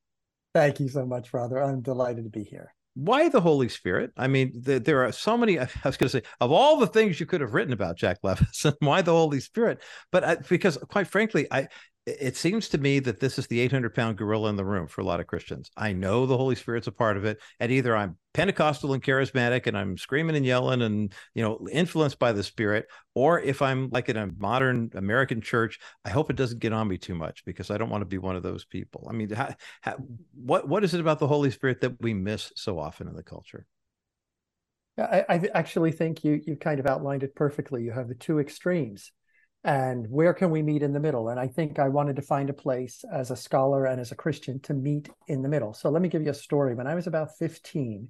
[0.56, 1.62] Thank you so much, Father.
[1.62, 4.12] I'm delighted to be here why the Holy Spirit?
[4.18, 5.60] I mean, the, there are so many.
[5.60, 8.18] I was going to say, of all the things you could have written about Jack
[8.24, 9.84] Levison, why the Holy Spirit?
[10.12, 11.68] But I, because, quite frankly, I
[12.08, 15.01] it seems to me that this is the 800 pound gorilla in the room for
[15.01, 15.70] a lot of Christians.
[15.76, 17.38] I know the Holy Spirit's a part of it.
[17.60, 22.18] And either I'm Pentecostal and charismatic and I'm screaming and yelling and, you know, influenced
[22.18, 26.38] by the Spirit, or if I'm like in a modern American church, I hope it
[26.38, 28.64] doesn't get on me too much because I don't want to be one of those
[28.64, 29.05] people.
[29.10, 29.97] I mean, how, how,
[30.34, 33.24] what, what is it about the Holy Spirit that we miss so often in the
[33.24, 33.66] culture?
[34.97, 37.84] I, I actually think you you kind of outlined it perfectly.
[37.84, 39.12] You have the two extremes
[39.68, 41.28] and where can we meet in the middle?
[41.28, 44.15] And i think i wanted to find a place as a scholar and as a
[44.15, 45.74] christian to meet in the middle.
[45.74, 46.74] So let me give you a story.
[46.74, 48.07] When i was about 15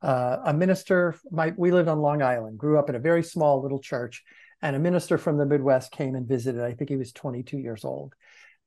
[0.00, 3.62] uh, a minister my, we lived on long island grew up in a very small
[3.62, 4.22] little church
[4.62, 6.62] and a minister from the midwest came and visited.
[6.62, 8.14] I think he was 22 years old.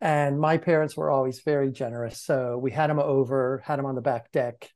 [0.01, 3.95] And my parents were always very generous so we had him over had him on
[3.95, 4.69] the back deck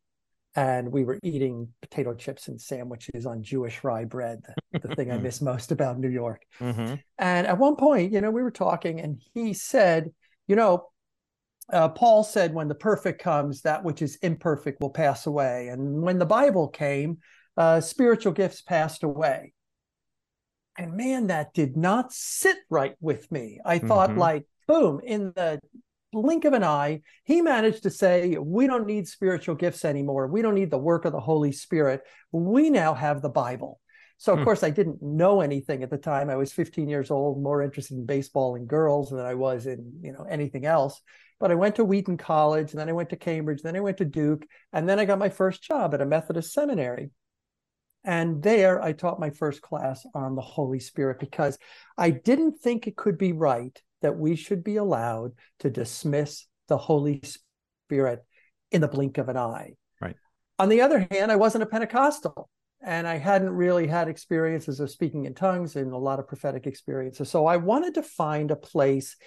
[0.56, 4.42] and we were eating potato chips and sandwiches on Jewish rye bread,
[4.72, 6.42] the, the thing I miss most about New York.
[6.60, 6.96] Mm-hmm.
[7.18, 10.12] And at one point, you know, we were talking, and he said,
[10.48, 10.88] you know,
[11.72, 15.68] uh, Paul said, when the perfect comes, that which is imperfect will pass away.
[15.68, 17.20] And when the Bible came,
[17.58, 19.54] uh, spiritual gifts passed away.
[20.78, 23.60] And man, that did not sit right with me.
[23.64, 24.20] I thought, mm-hmm.
[24.20, 25.60] like, boom, in the
[26.12, 30.28] blink of an eye, he managed to say, We don't need spiritual gifts anymore.
[30.28, 32.02] We don't need the work of the Holy Spirit.
[32.32, 33.80] We now have the Bible.
[34.18, 34.46] So, of hmm.
[34.46, 36.30] course, I didn't know anything at the time.
[36.30, 40.00] I was 15 years old, more interested in baseball and girls than I was in,
[40.02, 41.02] you know, anything else.
[41.40, 43.98] But I went to Wheaton College, and then I went to Cambridge, then I went
[44.00, 47.12] to Duke, and then I got my first job at a Methodist seminary.
[48.04, 51.58] And there I taught my first class on the Holy Spirit because
[51.98, 56.78] I didn't think it could be right that we should be allowed to dismiss the
[56.78, 57.22] Holy
[57.88, 58.24] Spirit
[58.72, 59.74] in the blink of an eye.
[60.00, 60.16] Right.
[60.58, 62.50] On the other hand, I wasn't a Pentecostal
[62.82, 66.66] and I hadn't really had experiences of speaking in tongues and a lot of prophetic
[66.66, 67.30] experiences.
[67.30, 69.18] So I wanted to find a place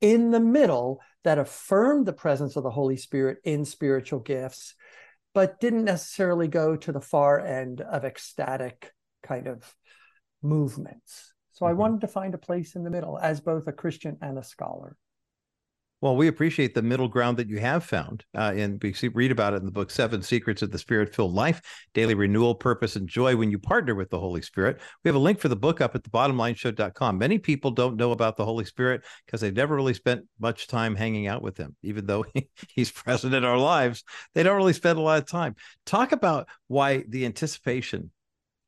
[0.00, 4.74] in the middle that affirmed the presence of the Holy Spirit in spiritual gifts,
[5.34, 8.92] but didn't necessarily go to the far end of ecstatic
[9.22, 9.74] kind of
[10.42, 11.31] movements.
[11.62, 11.78] So mm-hmm.
[11.78, 14.42] I wanted to find a place in the middle as both a Christian and a
[14.42, 14.96] scholar.
[16.00, 18.24] Well, we appreciate the middle ground that you have found.
[18.36, 21.14] Uh, and we see, read about it in the book, Seven Secrets of the Spirit
[21.14, 21.62] Filled Life
[21.94, 24.80] Daily Renewal, Purpose, and Joy when you partner with the Holy Spirit.
[25.04, 27.16] We have a link for the book up at the thebottomlineshow.com.
[27.16, 30.96] Many people don't know about the Holy Spirit because they've never really spent much time
[30.96, 32.24] hanging out with him, even though
[32.74, 34.02] he's present in our lives.
[34.34, 35.54] They don't really spend a lot of time.
[35.86, 38.10] Talk about why the anticipation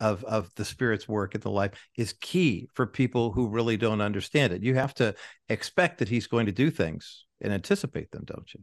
[0.00, 4.00] of of the spirit's work in the life is key for people who really don't
[4.00, 4.62] understand it.
[4.62, 5.14] You have to
[5.48, 8.60] expect that he's going to do things and anticipate them don't you?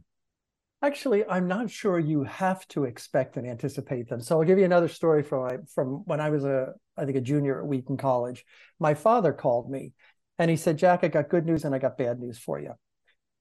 [0.82, 4.20] Actually i'm not sure you have to expect and anticipate them.
[4.20, 7.20] So i'll give you another story from from when i was a i think a
[7.20, 8.44] junior at wheaton college.
[8.78, 9.92] My father called me
[10.38, 12.72] and he said jack i got good news and i got bad news for you.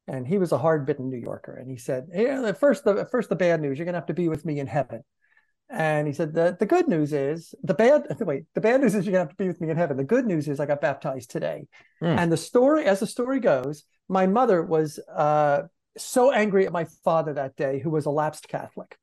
[0.08, 3.30] And he was a hard-bitten new yorker and he said hey, the first the first
[3.30, 5.04] the bad news you're going to have to be with me in heaven
[5.72, 9.06] and he said, the, the good news is the bad wait, the bad news is
[9.06, 9.98] you're gonna have to be with me in heaven.
[9.98, 11.68] The good news is I got baptized today.
[12.02, 12.18] Mm.
[12.18, 15.64] And the story, as the story goes, my mother was uh,
[15.98, 18.98] so angry at my father that day, who was a lapsed Catholic.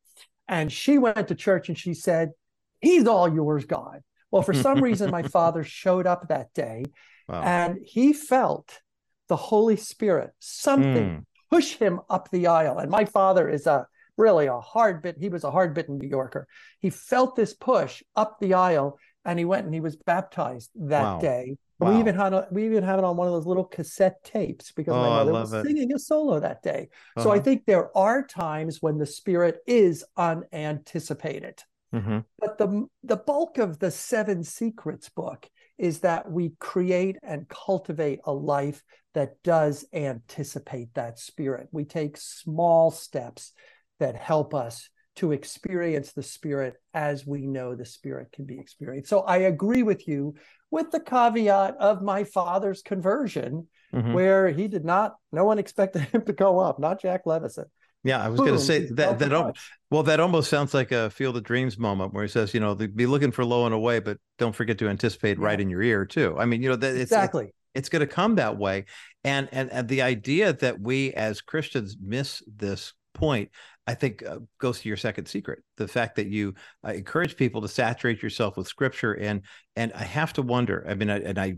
[0.47, 2.33] And she went to church and she said,
[2.81, 4.03] He's all yours, God.
[4.31, 6.85] Well, for some reason, my father showed up that day
[7.29, 7.43] wow.
[7.43, 8.81] and he felt
[9.29, 11.25] the Holy Spirit, something mm.
[11.51, 12.79] push him up the aisle.
[12.79, 13.87] And my father is a
[14.19, 15.16] really a hard bit.
[15.19, 16.47] He was a hard bitten New Yorker.
[16.81, 21.03] He felt this push up the aisle and he went and he was baptized that
[21.03, 21.21] wow.
[21.21, 21.57] day.
[21.79, 21.93] Wow.
[21.93, 24.73] We even had a, we even have it on one of those little cassette tapes
[24.73, 25.64] because oh, my mother was it.
[25.64, 26.89] singing a solo that day.
[27.16, 27.23] Uh-huh.
[27.23, 27.45] So I uh-huh.
[27.45, 31.62] think there are times when the spirit is unanticipated.
[31.95, 32.19] Mm-hmm.
[32.39, 35.49] But the the bulk of the Seven Secrets book
[35.79, 38.83] is that we create and cultivate a life
[39.14, 41.69] that does anticipate that spirit.
[41.73, 43.53] We take small steps
[44.01, 49.11] that help us to experience the spirit as we know the spirit can be experienced.
[49.11, 50.34] So I agree with you
[50.70, 54.12] with the caveat of my father's conversion, mm-hmm.
[54.12, 57.64] where he did not, no one expected him to go up, not Jack Levison.
[58.05, 59.55] Yeah, I was going to say that that al-
[59.90, 62.76] well that almost sounds like a Field of Dreams moment where he says, you know,
[62.76, 65.64] be looking for low and away, but don't forget to anticipate right Yeah.
[65.64, 66.36] in your ear too.
[66.38, 67.53] I mean, you know, that it's, it's exactly.
[67.74, 68.84] it's going to come that way
[69.24, 73.51] and, and and the idea that we as christians miss this point
[73.89, 76.55] i think uh, goes to your second secret the fact that you
[76.86, 79.14] uh, encourage people to saturate yourself with scripture.
[79.14, 79.43] And
[79.76, 81.55] and i have to wonder i mean I, and i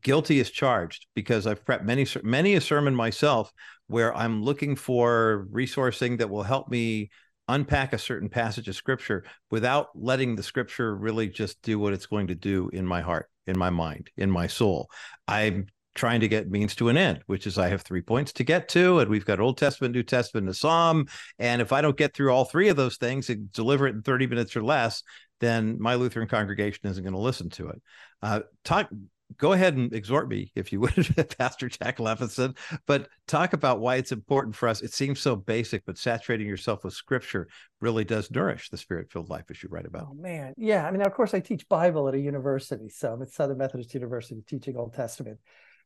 [0.00, 3.52] guilty as charged because i've prepped many many a sermon myself
[3.88, 7.10] where i'm looking for resourcing that will help me
[7.48, 12.06] unpack a certain passage of scripture without letting the scripture really just do what it's
[12.06, 14.88] going to do in my heart in my mind in my soul.
[15.26, 18.44] I'm trying to get means to an end which is i have three points to
[18.44, 21.06] get to and we've got old testament new testament and psalm
[21.38, 24.02] and if i don't get through all three of those things and deliver it in
[24.02, 25.02] 30 minutes or less
[25.40, 27.82] then my lutheran congregation isn't going to listen to it
[28.22, 28.88] uh, talk
[29.38, 32.54] go ahead and exhort me if you would pastor jack levison
[32.86, 36.84] but talk about why it's important for us it seems so basic but saturating yourself
[36.84, 37.48] with scripture
[37.80, 40.86] really does nourish the spirit filled life as you write about Oh man, yeah.
[40.86, 43.94] I mean, of course, I teach Bible at a university, so I'm at Southern Methodist
[43.94, 45.38] University teaching Old Testament.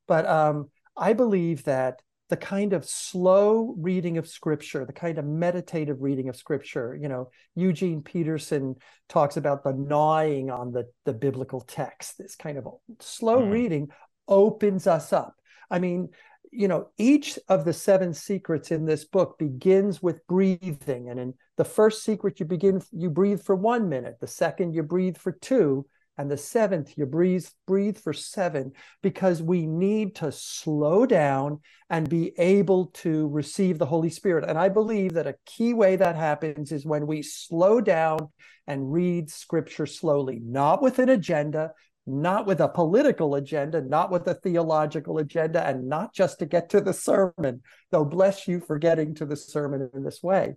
[0.06, 5.24] But um, I believe that the kind of slow reading of Scripture, the kind of
[5.24, 8.74] meditative reading of Scripture, you know, Eugene Peterson
[9.08, 12.18] talks about the gnawing on the the biblical text.
[12.18, 12.66] This kind of
[13.00, 13.50] slow Mm.
[13.50, 13.88] reading
[14.26, 15.36] opens us up.
[15.70, 16.08] I mean,
[16.50, 21.10] you know, each of the seven secrets in this book begins with breathing.
[21.10, 24.16] And in the first secret, you begin, you breathe for one minute.
[24.20, 25.86] The second, you breathe for two.
[26.18, 31.60] And the seventh, you breathe, breathe for seven, because we need to slow down
[31.90, 34.48] and be able to receive the Holy Spirit.
[34.48, 38.30] And I believe that a key way that happens is when we slow down
[38.66, 41.72] and read scripture slowly, not with an agenda,
[42.06, 46.70] not with a political agenda, not with a theological agenda, and not just to get
[46.70, 50.54] to the sermon, though bless you for getting to the sermon in this way,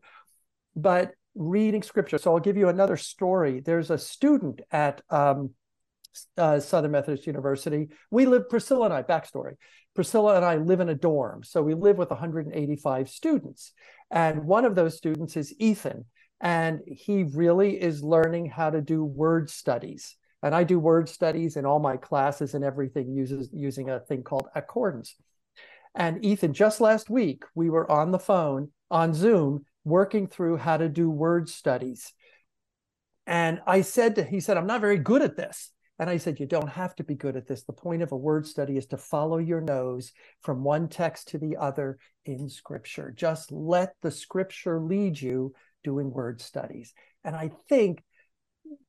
[0.76, 2.17] but reading scripture.
[2.17, 3.61] So I'll give you another story.
[3.61, 5.51] There's a student at um,
[6.37, 7.87] uh, Southern Methodist University.
[8.11, 9.53] We live, Priscilla and I, backstory.
[9.95, 11.43] Priscilla and I live in a dorm.
[11.43, 13.71] So we live with 185 students.
[14.11, 16.05] And one of those students is Ethan.
[16.41, 20.17] And he really is learning how to do word studies.
[20.43, 24.23] And I do word studies in all my classes and everything uses using a thing
[24.23, 25.15] called accordance.
[25.95, 30.77] And Ethan, just last week, we were on the phone on Zoom working through how
[30.77, 32.13] to do word studies.
[33.25, 35.71] And I said to he said, I'm not very good at this.
[35.99, 37.63] And I said, You don't have to be good at this.
[37.63, 41.38] The point of a word study is to follow your nose from one text to
[41.38, 43.13] the other in scripture.
[43.15, 45.53] Just let the scripture lead you
[45.84, 46.93] doing word studies.
[47.23, 48.03] And I think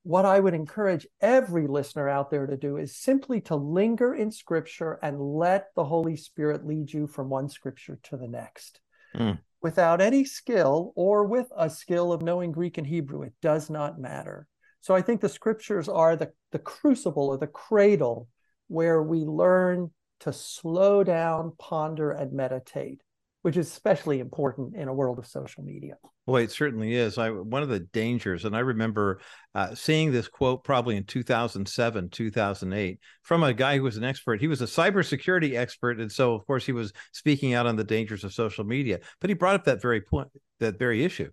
[0.02, 4.30] what I would encourage every listener out there to do is simply to linger in
[4.30, 8.80] scripture and let the Holy Spirit lead you from one scripture to the next.
[9.16, 9.38] Mm.
[9.62, 13.98] Without any skill or with a skill of knowing Greek and Hebrew, it does not
[13.98, 14.48] matter.
[14.80, 18.28] So I think the scriptures are the, the crucible or the cradle
[18.68, 19.90] where we learn
[20.20, 23.02] to slow down, ponder, and meditate,
[23.42, 25.94] which is especially important in a world of social media.
[26.26, 27.18] Boy, it certainly is.
[27.18, 29.20] I one of the dangers, and I remember
[29.54, 34.40] uh, seeing this quote probably in 2007, 2008, from a guy who was an expert.
[34.40, 37.84] He was a cybersecurity expert, and so of course he was speaking out on the
[37.84, 39.00] dangers of social media.
[39.20, 40.28] But he brought up that very point,
[40.60, 41.30] that very issue.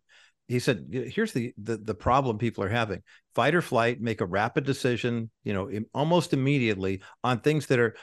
[0.48, 3.04] He said, "Here's the the, the problem people are having:
[3.38, 7.96] fight or flight, make a rapid decision, you know, almost immediately on things that are,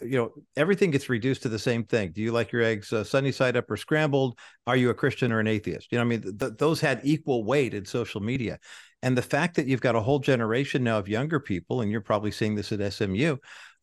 [0.00, 2.10] you know, everything gets reduced to the same thing.
[2.12, 4.38] Do you like your eggs uh, sunny side up or scrambled?
[4.66, 5.88] Are you a Christian or an atheist?
[5.90, 8.58] You know, I mean, th- th- those had equal weight in social media,
[9.02, 12.00] and the fact that you've got a whole generation now of younger people, and you're
[12.00, 13.36] probably seeing this at SMU,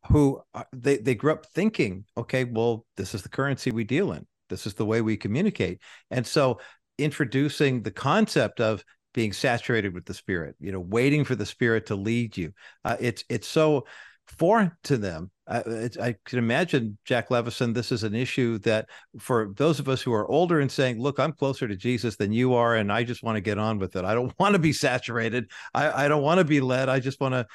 [0.09, 4.11] who are, they they grew up thinking, okay, well, this is the currency we deal
[4.11, 4.25] in.
[4.49, 6.59] This is the way we communicate, and so
[6.97, 8.83] introducing the concept of
[9.13, 12.51] being saturated with the spirit you know waiting for the spirit to lead you.
[12.83, 13.85] Uh, it's it's so
[14.27, 15.31] foreign to them.
[15.47, 18.89] Uh, i can imagine jack levison this is an issue that
[19.19, 22.33] for those of us who are older and saying look i'm closer to jesus than
[22.33, 24.03] you are and i just want to get on with it.
[24.03, 25.51] I don't want to be saturated.
[25.75, 26.89] I, I don't want to be led.
[26.89, 27.45] I just want to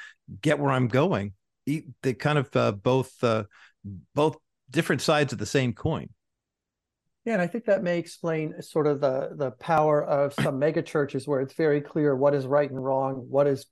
[0.41, 1.33] get where i'm going.
[1.65, 3.43] They kind of uh, both uh,
[4.15, 4.37] both
[4.69, 6.07] different sides of the same coin
[7.25, 10.81] Yeah, and I think that may explain sort of the the power of some mega
[10.81, 13.67] churches where it's very clear what is right and wrong, what is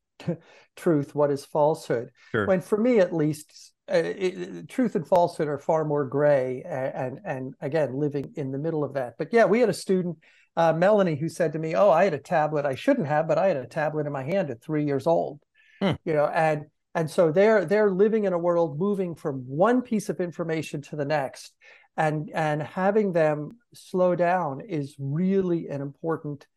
[0.76, 2.10] truth, what is falsehood.
[2.32, 2.46] Sure.
[2.46, 6.94] When for me at least, uh, it, truth and falsehood are far more gray, and,
[6.96, 9.16] and and again living in the middle of that.
[9.18, 10.18] But yeah, we had a student,
[10.56, 13.40] uh, Melanie, who said to me, "Oh, I had a tablet I shouldn't have, but
[13.40, 15.40] I had a tablet in my hand at three years old."
[15.82, 15.94] Hmm.
[16.06, 20.10] You know, and and so they're they're living in a world moving from one piece
[20.10, 21.54] of information to the next
[22.00, 26.48] and and having them slow down is really an important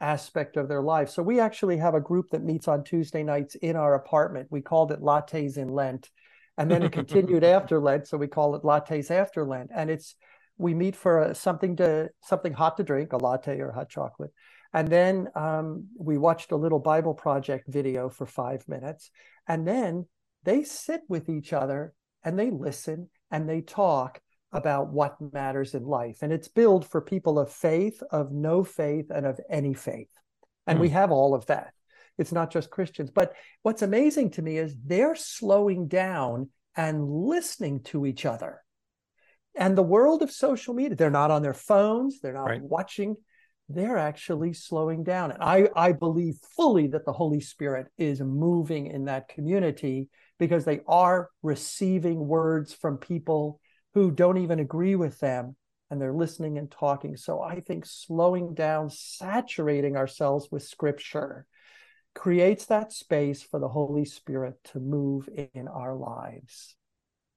[0.00, 1.10] aspect of their life.
[1.10, 4.46] So we actually have a group that meets on Tuesday nights in our apartment.
[4.50, 6.08] We called it Lattes in Lent.
[6.56, 9.70] And then it continued after Lent, so we call it Lattes after Lent.
[9.74, 10.14] And it's
[10.56, 14.30] we meet for a, something to something hot to drink, a latte or hot chocolate.
[14.72, 19.10] And then um, we watched a little Bible project video for five minutes.
[19.48, 20.06] And then
[20.44, 21.92] they sit with each other
[22.22, 24.20] and they listen and they talk
[24.52, 26.18] about what matters in life.
[26.22, 30.10] And it's built for people of faith, of no faith, and of any faith.
[30.66, 30.82] And mm.
[30.82, 30.94] we hmm.
[30.94, 31.72] have all of that.
[32.18, 33.10] It's not just Christians.
[33.10, 33.32] But
[33.62, 38.62] what's amazing to me is they're slowing down and listening to each other.
[39.54, 42.62] And the world of social media, they're not on their phones, they're not right.
[42.62, 43.16] watching,
[43.68, 45.30] they're actually slowing down.
[45.30, 50.64] And I, I believe fully that the Holy Spirit is moving in that community because
[50.64, 53.60] they are receiving words from people
[53.94, 55.56] who don't even agree with them
[55.90, 57.16] and they're listening and talking.
[57.16, 61.46] So I think slowing down, saturating ourselves with scripture
[62.14, 66.74] creates that space for the Holy Spirit to move in our lives.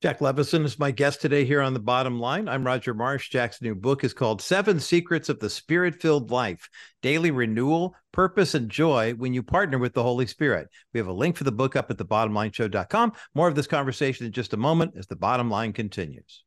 [0.01, 2.47] Jack Levison is my guest today here on the bottom line.
[2.47, 3.30] I'm Roger Marsh.
[3.30, 6.70] Jack's new book is called Seven Secrets of the Spirit Filled Life
[7.01, 10.70] Daily Renewal, Purpose, and Joy When You Partner with the Holy Spirit.
[10.93, 13.14] We have a link for the book up at thebottomlineshow.com.
[13.34, 16.45] More of this conversation in just a moment as the bottom line continues.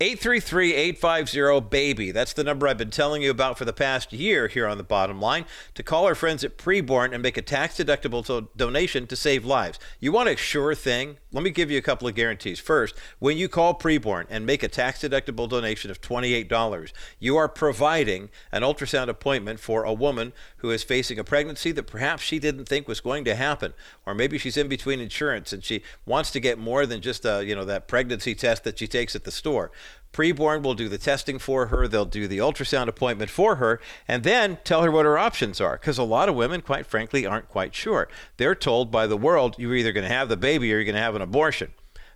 [0.00, 2.12] 833 850 BABY.
[2.12, 4.84] That's the number I've been telling you about for the past year here on the
[4.84, 5.44] bottom line
[5.74, 9.44] to call our friends at Preborn and make a tax deductible to donation to save
[9.44, 9.80] lives.
[9.98, 11.16] You want a sure thing?
[11.32, 12.60] Let me give you a couple of guarantees.
[12.60, 17.48] First, when you call Preborn and make a tax deductible donation of $28, you are
[17.48, 22.38] providing an ultrasound appointment for a woman who is facing a pregnancy that perhaps she
[22.38, 23.74] didn't think was going to happen,
[24.06, 27.44] or maybe she's in between insurance and she wants to get more than just a,
[27.44, 29.72] you know that pregnancy test that she takes at the store.
[30.12, 31.86] Preborn will do the testing for her.
[31.86, 35.76] They'll do the ultrasound appointment for her and then tell her what her options are.
[35.76, 38.08] Because a lot of women, quite frankly, aren't quite sure.
[38.36, 40.94] They're told by the world, you're either going to have the baby or you're going
[40.94, 41.72] to have an abortion.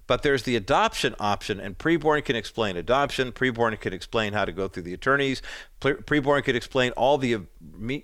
[0.09, 3.31] But there's the adoption option, and preborn can explain adoption.
[3.31, 5.41] Preborn can explain how to go through the attorneys.
[5.83, 7.41] Preborn could explain all the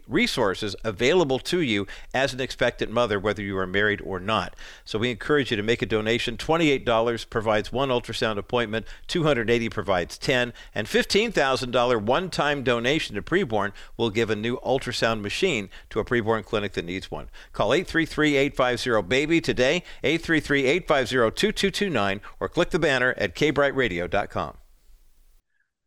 [0.08, 4.56] resources available to you as an expectant mother, whether you are married or not.
[4.84, 6.36] So we encourage you to make a donation.
[6.36, 14.10] $28 provides one ultrasound appointment, $280 provides 10, and $15,000 one-time donation to Preborn will
[14.10, 17.28] give a new ultrasound machine to a preborn clinic that needs one.
[17.52, 24.56] Call 833-850-BABY today, 833-850-2229, or click the banner at kbrightradio.com.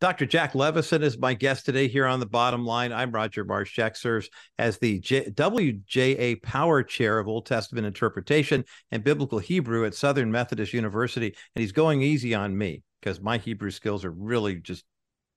[0.02, 0.26] Dr.
[0.26, 2.91] Jack Levison is my guest today here on the bottom line.
[2.91, 3.76] I'm Roger Marsh.
[3.76, 9.86] Jack serves as the J- WJA Power Chair of Old Testament Interpretation and Biblical Hebrew
[9.86, 11.28] at Southern Methodist University.
[11.28, 14.86] And he's going easy on me because my Hebrew skills are really just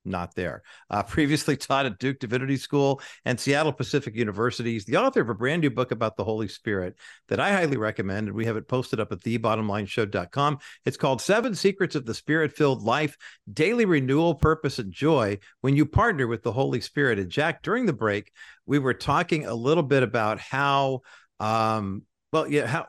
[0.05, 0.63] not there.
[0.91, 4.73] Uh, previously taught at Duke Divinity School and Seattle Pacific University.
[4.73, 6.97] He's the author of a brand new book about the Holy Spirit
[7.29, 8.29] that I highly recommend.
[8.29, 10.59] And we have it posted up at thebottomlineshow.com.
[10.85, 13.17] It's called Seven Secrets of the Spirit Filled Life
[13.53, 17.19] Daily Renewal, Purpose, and Joy when you partner with the Holy Spirit.
[17.19, 18.33] And Jack, during the break,
[18.67, 21.01] we were talking a little bit about how.
[21.41, 22.03] Um,
[22.33, 22.87] well, yeah, how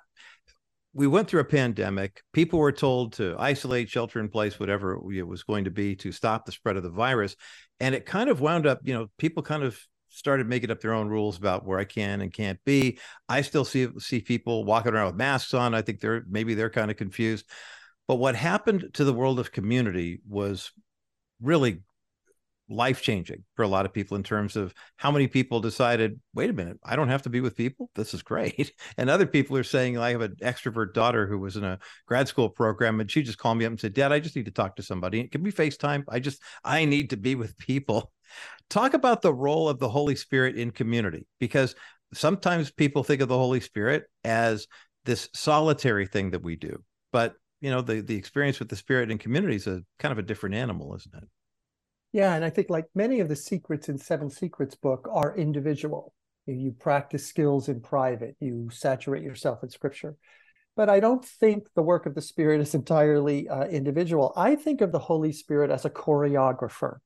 [0.95, 2.23] we went through a pandemic.
[2.31, 6.13] People were told to isolate, shelter in place, whatever it was going to be to
[6.13, 7.35] stop the spread of the virus.
[7.81, 9.77] And it kind of wound up, you know, people kind of
[10.07, 12.97] started making up their own rules about where I can and can't be.
[13.27, 15.75] I still see see people walking around with masks on.
[15.75, 17.45] I think they're maybe they're kind of confused.
[18.07, 20.71] But what happened to the world of community was
[21.41, 21.81] really
[22.67, 26.49] life changing for a lot of people in terms of how many people decided, wait
[26.49, 27.89] a minute, I don't have to be with people.
[27.95, 28.71] This is great.
[28.97, 32.27] And other people are saying, I have an extrovert daughter who was in a grad
[32.27, 34.51] school program and she just called me up and said, Dad, I just need to
[34.51, 35.27] talk to somebody.
[35.27, 36.03] Can we FaceTime?
[36.07, 38.11] I just, I need to be with people.
[38.69, 41.75] Talk about the role of the Holy Spirit in community because
[42.13, 44.67] sometimes people think of the Holy Spirit as
[45.03, 46.83] this solitary thing that we do.
[47.11, 50.17] But you know, the the experience with the spirit in community is a kind of
[50.17, 51.27] a different animal, isn't it?
[52.15, 56.13] Yeah, and I think like many of the secrets in Seven Secrets book are individual.
[56.45, 60.15] You practice skills in private, you saturate yourself in scripture.
[60.77, 64.31] But I don't think the work of the Spirit is entirely uh, individual.
[64.37, 66.99] I think of the Holy Spirit as a choreographer,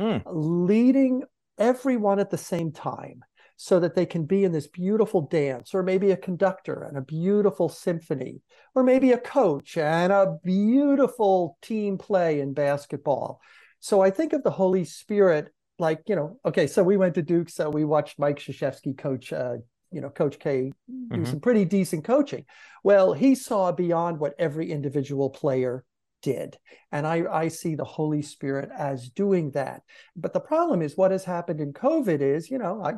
[0.00, 0.22] mm.
[0.26, 1.24] leading
[1.58, 3.24] everyone at the same time
[3.56, 7.02] so that they can be in this beautiful dance, or maybe a conductor and a
[7.02, 8.42] beautiful symphony,
[8.76, 13.40] or maybe a coach and a beautiful team play in basketball.
[13.80, 17.22] So I think of the Holy Spirit like, you know, okay, so we went to
[17.22, 19.56] Duke, so we watched Mike Krzyzewski coach, uh,
[19.92, 21.24] you know, Coach K do mm-hmm.
[21.24, 22.44] some pretty decent coaching.
[22.82, 25.84] Well, he saw beyond what every individual player
[26.22, 26.58] did.
[26.90, 29.82] And I, I see the Holy Spirit as doing that.
[30.16, 32.94] But the problem is what has happened in COVID is, you know, I,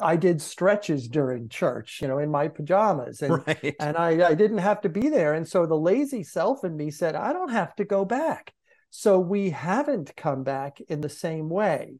[0.00, 3.76] I did stretches during church, you know, in my pajamas, and right.
[3.78, 5.34] and I, I didn't have to be there.
[5.34, 8.52] And so the lazy self in me said, I don't have to go back.
[8.96, 11.96] So we haven't come back in the same way.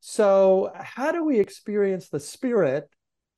[0.00, 2.86] So how do we experience the Spirit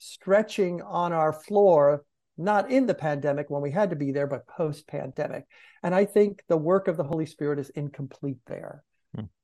[0.00, 2.04] stretching on our floor
[2.36, 5.44] not in the pandemic when we had to be there, but post pandemic.
[5.84, 8.82] And I think the work of the Holy Spirit is incomplete there.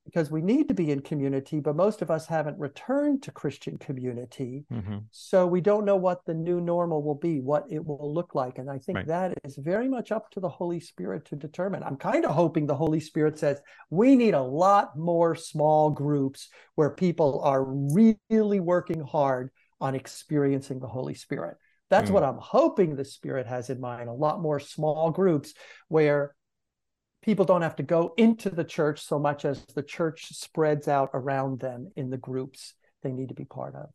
[0.06, 3.76] Because we need to be in community, but most of us haven't returned to Christian
[3.76, 4.64] community.
[4.72, 4.98] Mm-hmm.
[5.10, 8.58] So we don't know what the new normal will be, what it will look like.
[8.58, 9.06] And I think right.
[9.08, 11.82] that is very much up to the Holy Spirit to determine.
[11.82, 13.60] I'm kind of hoping the Holy Spirit says
[13.90, 19.50] we need a lot more small groups where people are really working hard
[19.80, 21.56] on experiencing the Holy Spirit.
[21.90, 22.14] That's mm.
[22.14, 25.52] what I'm hoping the Spirit has in mind a lot more small groups
[25.88, 26.35] where
[27.26, 31.10] people don't have to go into the church so much as the church spreads out
[31.12, 32.72] around them in the groups
[33.02, 33.88] they need to be part of.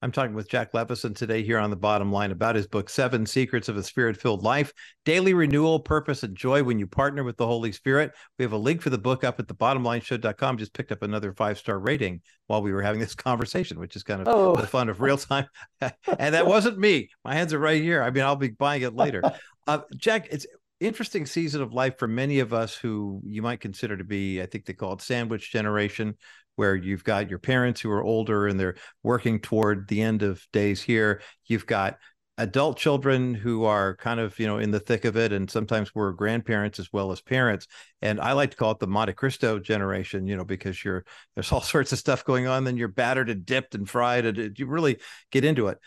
[0.00, 3.24] I'm talking with Jack Levison today here on the bottom line about his book, Seven
[3.24, 4.72] Secrets of a Spirit Filled Life
[5.04, 8.12] Daily Renewal, Purpose, and Joy when you partner with the Holy Spirit.
[8.38, 10.58] We have a link for the book up at the bottomlineshow.com.
[10.58, 14.02] Just picked up another five star rating while we were having this conversation, which is
[14.02, 14.56] kind of oh.
[14.56, 15.46] the fun of real time.
[15.80, 17.08] and that wasn't me.
[17.24, 18.02] My hands are right here.
[18.02, 19.22] I mean, I'll be buying it later.
[19.66, 20.46] Uh, Jack, it's
[20.86, 24.46] interesting season of life for many of us who you might consider to be, I
[24.46, 26.16] think they call it sandwich generation
[26.56, 30.46] where you've got your parents who are older and they're working toward the end of
[30.52, 31.20] days here.
[31.46, 31.98] You've got
[32.38, 35.94] adult children who are kind of you know in the thick of it and sometimes
[35.94, 37.68] we're grandparents as well as parents
[38.02, 41.04] and i like to call it the monte cristo generation you know because you're
[41.36, 44.58] there's all sorts of stuff going on then you're battered and dipped and fried and
[44.58, 44.98] you really
[45.30, 45.78] get into it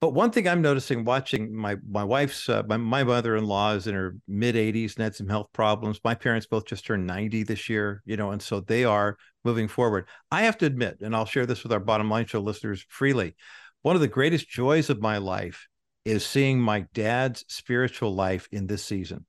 [0.00, 3.94] but one thing I'm noticing watching my my wife's uh, my, my mother-in-law is in
[3.94, 6.00] her mid 80s and had some health problems.
[6.04, 9.68] My parents both just turned 90 this year, you know, and so they are moving
[9.68, 10.06] forward.
[10.30, 13.36] I have to admit, and I'll share this with our bottom line show listeners freely.
[13.82, 15.66] One of the greatest joys of my life
[16.04, 19.24] is seeing my dad's spiritual life in this season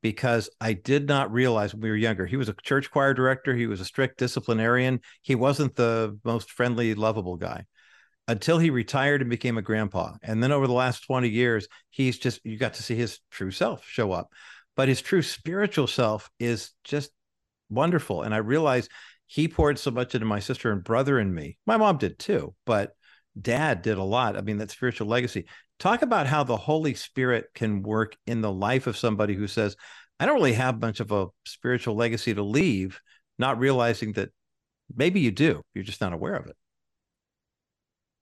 [0.00, 2.24] because I did not realize when we were younger.
[2.24, 5.00] He was a church choir director, he was a strict disciplinarian.
[5.22, 7.66] He wasn't the most friendly, lovable guy
[8.28, 10.12] until he retired and became a grandpa.
[10.22, 13.50] And then over the last 20 years, he's just, you got to see his true
[13.50, 14.30] self show up.
[14.76, 17.10] But his true spiritual self is just
[17.70, 18.22] wonderful.
[18.22, 18.90] And I realized
[19.26, 21.58] he poured so much into my sister and brother and me.
[21.66, 22.92] My mom did too, but
[23.40, 24.36] dad did a lot.
[24.36, 25.46] I mean, that spiritual legacy.
[25.78, 29.74] Talk about how the Holy Spirit can work in the life of somebody who says,
[30.20, 33.00] I don't really have much of a spiritual legacy to leave,
[33.38, 34.30] not realizing that
[34.94, 35.62] maybe you do.
[35.74, 36.56] You're just not aware of it.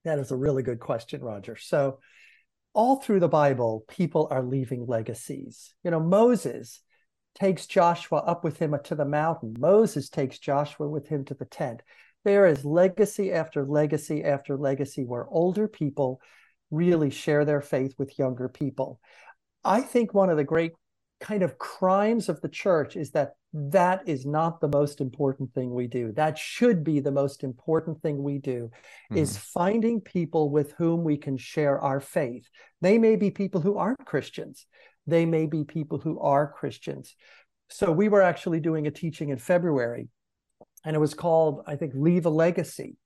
[0.07, 1.57] That is a really good question, Roger.
[1.57, 1.99] So,
[2.73, 5.75] all through the Bible, people are leaving legacies.
[5.83, 6.81] You know, Moses
[7.35, 9.57] takes Joshua up with him to the mountain.
[9.59, 11.83] Moses takes Joshua with him to the tent.
[12.25, 16.21] There is legacy after legacy after legacy where older people
[16.71, 19.01] really share their faith with younger people.
[19.65, 20.73] I think one of the great
[21.21, 25.73] kind of crimes of the church is that that is not the most important thing
[25.73, 26.13] we do.
[26.13, 28.71] That should be the most important thing we do
[29.11, 29.17] mm-hmm.
[29.17, 32.49] is finding people with whom we can share our faith.
[32.81, 34.67] They may be people who aren't christians.
[35.07, 37.15] They may be people who are christians.
[37.71, 40.09] So we were actually doing a teaching in february
[40.87, 42.97] and it was called i think leave a legacy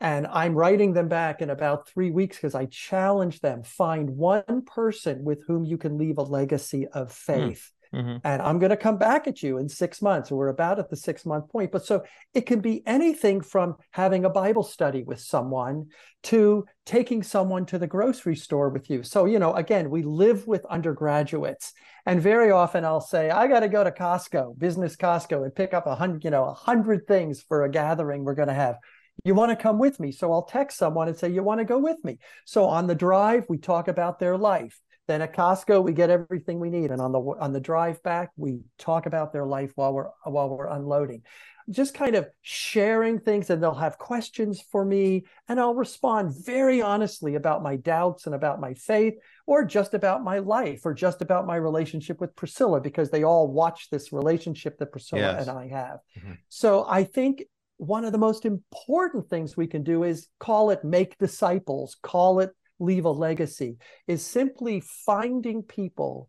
[0.00, 4.62] and i'm writing them back in about three weeks because i challenge them find one
[4.66, 7.32] person with whom you can leave a legacy of hmm.
[7.32, 8.18] faith Mm-hmm.
[8.22, 10.30] And I'm going to come back at you in six months.
[10.30, 11.72] We're about at the six month point.
[11.72, 12.04] But so
[12.34, 15.88] it can be anything from having a Bible study with someone
[16.24, 19.02] to taking someone to the grocery store with you.
[19.02, 21.72] So, you know, again, we live with undergraduates.
[22.06, 25.74] And very often I'll say, I got to go to Costco, business Costco, and pick
[25.74, 28.76] up a hundred, you know, a hundred things for a gathering we're going to have.
[29.24, 30.12] You want to come with me?
[30.12, 32.18] So I'll text someone and say, You want to go with me?
[32.44, 34.80] So on the drive, we talk about their life.
[35.10, 38.30] Then at Costco, we get everything we need, and on the on the drive back,
[38.36, 41.22] we talk about their life while we're while we're unloading.
[41.68, 46.80] Just kind of sharing things, and they'll have questions for me, and I'll respond very
[46.80, 49.14] honestly about my doubts and about my faith,
[49.48, 53.48] or just about my life, or just about my relationship with Priscilla, because they all
[53.48, 55.48] watch this relationship that Priscilla yes.
[55.48, 55.98] and I have.
[56.16, 56.34] Mm-hmm.
[56.48, 57.42] So I think
[57.80, 62.40] one of the most important things we can do is call it make disciples, call
[62.40, 66.28] it leave a legacy is simply finding people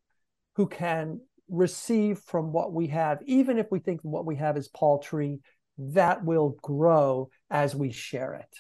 [0.56, 1.20] who can
[1.50, 5.40] receive from what we have, even if we think what we have is paltry,
[5.78, 8.58] that will grow as we share it.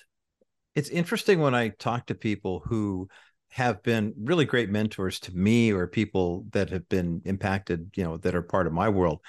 [0.76, 3.08] It's interesting when I talk to people who
[3.52, 8.18] have been really great mentors to me or people that have been impacted, you know,
[8.18, 9.20] that are part of my world.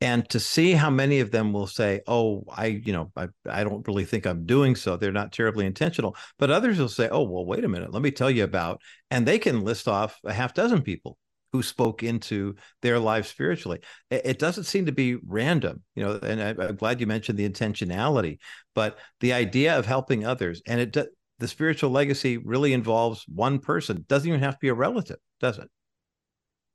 [0.00, 3.64] And to see how many of them will say, "Oh, I, you know, I, I
[3.64, 7.22] don't really think I'm doing so." They're not terribly intentional, but others will say, "Oh,
[7.22, 8.80] well, wait a minute, let me tell you about,"
[9.10, 11.18] and they can list off a half dozen people
[11.52, 13.80] who spoke into their life spiritually.
[14.10, 16.20] It, doesn't seem to be random, you know.
[16.22, 18.38] And I, am glad you mentioned the intentionality,
[18.74, 20.96] but the idea of helping others, and it
[21.38, 24.04] the spiritual legacy really involves one person.
[24.08, 25.68] Doesn't even have to be a relative, does it?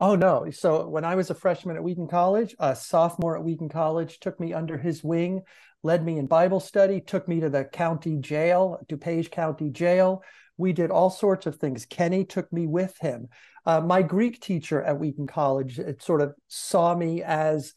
[0.05, 0.51] Oh no!
[0.51, 4.37] So when I was a freshman at Wheaton College, a sophomore at Wheaton College took
[4.37, 5.43] me under his wing,
[5.81, 10.21] led me in Bible study, took me to the county jail, DuPage County Jail.
[10.57, 11.85] We did all sorts of things.
[11.85, 13.29] Kenny took me with him.
[13.65, 17.73] Uh, my Greek teacher at Wheaton College it sort of saw me as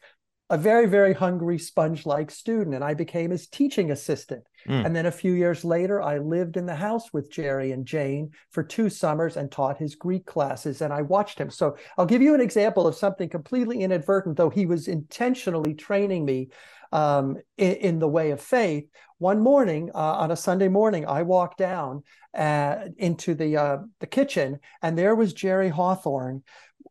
[0.49, 4.43] a very, very hungry sponge like student, and I became his teaching assistant.
[4.67, 4.85] Mm.
[4.85, 8.31] And then a few years later, I lived in the house with Jerry and Jane
[8.51, 11.49] for two summers and taught his Greek classes, and I watched him.
[11.49, 16.25] So I'll give you an example of something completely inadvertent, though he was intentionally training
[16.25, 16.49] me
[16.91, 18.85] um, in, in, the way of faith.
[19.17, 22.03] One morning, uh, on a Sunday morning, I walked down
[22.37, 26.43] uh, into the uh, the kitchen, and there was Jerry Hawthorne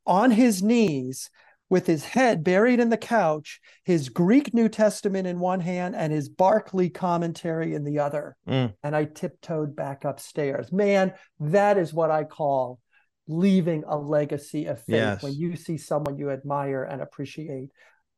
[0.07, 1.31] on his knees
[1.69, 6.13] with his head buried in the couch, his Greek New Testament in one hand and
[6.13, 8.37] his Barclay commentary in the other.
[8.49, 8.75] Mm.
[8.83, 10.73] And I tiptoed back upstairs.
[10.73, 12.79] Man, that is what I call
[13.29, 15.23] leaving a legacy of faith yes.
[15.23, 17.71] when you see someone you admire and appreciate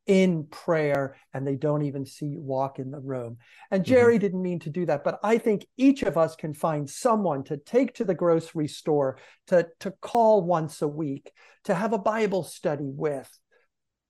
[0.09, 3.36] in prayer and they don't even see you walk in the room.
[3.70, 3.93] And mm-hmm.
[3.93, 4.20] Jerry mm-hmm.
[4.22, 7.59] didn't mean to do that, but I think each of us can find someone to
[7.59, 9.18] take to the grocery store,
[9.48, 11.30] to, to call once a week,
[11.64, 13.30] to have a Bible study with,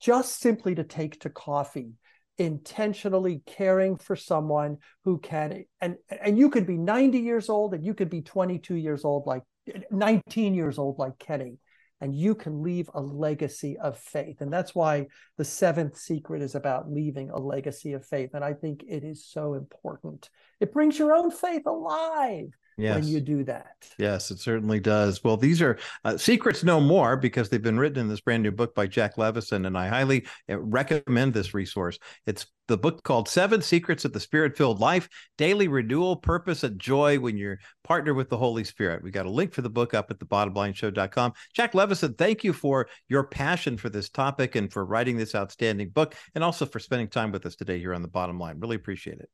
[0.00, 1.92] just simply to take to coffee
[2.38, 7.84] intentionally caring for someone who can and and you could be 90 years old and
[7.84, 9.42] you could be 22 years old like
[9.90, 11.58] 19 years old like Kenny
[12.00, 14.40] and you can leave a legacy of faith.
[14.40, 15.06] And that's why
[15.36, 18.30] the seventh secret is about leaving a legacy of faith.
[18.34, 20.30] And I think it is so important.
[20.60, 22.50] It brings your own faith alive.
[22.78, 22.94] Yes.
[22.94, 23.74] when you do that.
[23.98, 25.24] Yes, it certainly does.
[25.24, 28.52] Well, these are uh, secrets no more because they've been written in this brand new
[28.52, 31.98] book by Jack Levison, and I highly uh, recommend this resource.
[32.26, 36.78] It's the book called Seven Secrets of the Spirit Filled Life Daily Renewal, Purpose, and
[36.78, 39.02] Joy When You're Partner with the Holy Spirit.
[39.02, 41.32] We got a link for the book up at the thebottomlineshow.com.
[41.54, 45.88] Jack Levison, thank you for your passion for this topic and for writing this outstanding
[45.88, 48.60] book, and also for spending time with us today here on The Bottom Line.
[48.60, 49.30] Really appreciate it.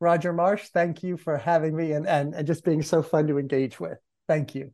[0.00, 3.38] Roger Marsh, thank you for having me and, and, and just being so fun to
[3.38, 3.98] engage with.
[4.28, 4.72] Thank you.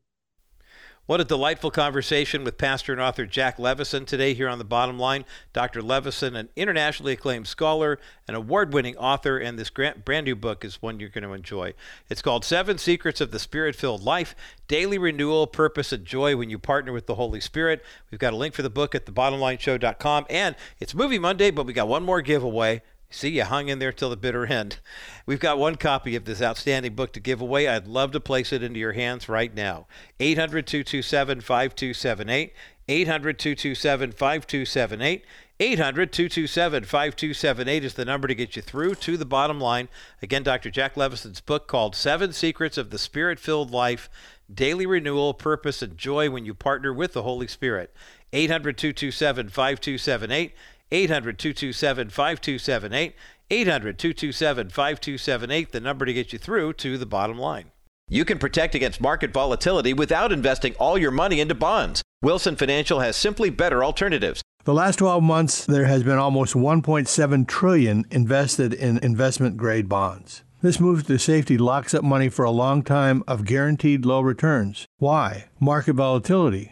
[1.07, 5.01] What a delightful conversation with pastor and author Jack Levison today here on The Bottom
[5.01, 5.25] Line.
[5.53, 5.83] Dr.
[5.83, 10.81] Levison, an internationally acclaimed scholar, an award winning author, and this brand new book is
[10.81, 11.75] one you're going to enjoy.
[12.09, 14.37] It's called Seven Secrets of the Spirit Filled Life
[14.69, 17.83] Daily Renewal, Purpose, and Joy When You Partner with the Holy Spirit.
[18.13, 20.27] We've got a link for the book at thebottomlineshow.com.
[20.31, 22.81] And it's Movie Monday, but we got one more giveaway.
[23.13, 24.79] See, you hung in there till the bitter end.
[25.27, 27.69] We've got one copy of this outstanding book to give away.
[27.69, 29.87] I'd love to place it into your hands right now.
[30.19, 32.55] 800 227 5278.
[32.89, 35.25] 800 227 5278.
[35.61, 39.89] 800 227 5278 is the number to get you through to the bottom line.
[40.23, 40.71] Again, Dr.
[40.71, 44.09] Jack Levison's book called Seven Secrets of the Spirit Filled Life
[44.53, 47.95] Daily Renewal, Purpose, and Joy When You Partner with the Holy Spirit.
[48.33, 50.55] 800 227 5278.
[50.93, 53.15] 800 227 5278.
[53.51, 57.67] 800 227 5278, the number to get you through to the bottom line.
[58.09, 62.03] You can protect against market volatility without investing all your money into bonds.
[62.23, 64.43] Wilson Financial has simply better alternatives.
[64.65, 70.43] The last 12 months there has been almost 1.7 trillion invested in investment grade bonds.
[70.63, 74.87] This move to safety locks up money for a long time of guaranteed low returns.
[74.99, 75.47] Why?
[75.59, 76.72] Market volatility.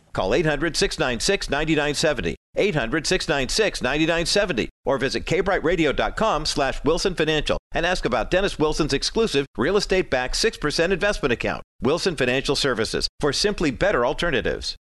[0.13, 2.35] Call 800 696 9970.
[2.55, 9.45] 800 696 9970 or visit kbrightradio.com slash wilson financial and ask about dennis wilson's exclusive
[9.57, 14.75] real estate backed 6% investment account wilson financial services for simply better alternatives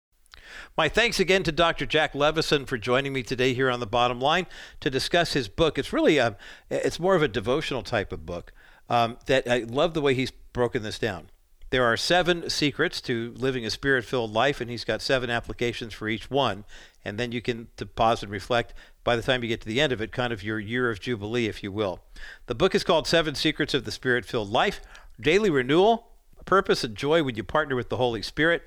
[0.77, 1.86] my thanks again to Dr.
[1.86, 4.47] Jack Levison for joining me today here on the Bottom Line
[4.81, 5.78] to discuss his book.
[5.78, 6.36] It's really a,
[6.69, 8.52] it's more of a devotional type of book.
[8.89, 11.31] Um, that I love the way he's broken this down
[11.70, 15.94] There are seven secrets to living a spirit filled life, and he's got seven applications
[15.94, 16.64] for each one.
[17.05, 18.74] And then you can pause and reflect
[19.05, 21.01] by the time you get to the end of it, kind of your year of
[21.01, 22.01] Jubilee, if you will.
[22.47, 24.80] The book is called Seven Secrets of the Spirit Filled Life
[25.20, 26.09] Daily Renewal,
[26.44, 28.62] Purpose and Joy when you partner with the Holy Spirit.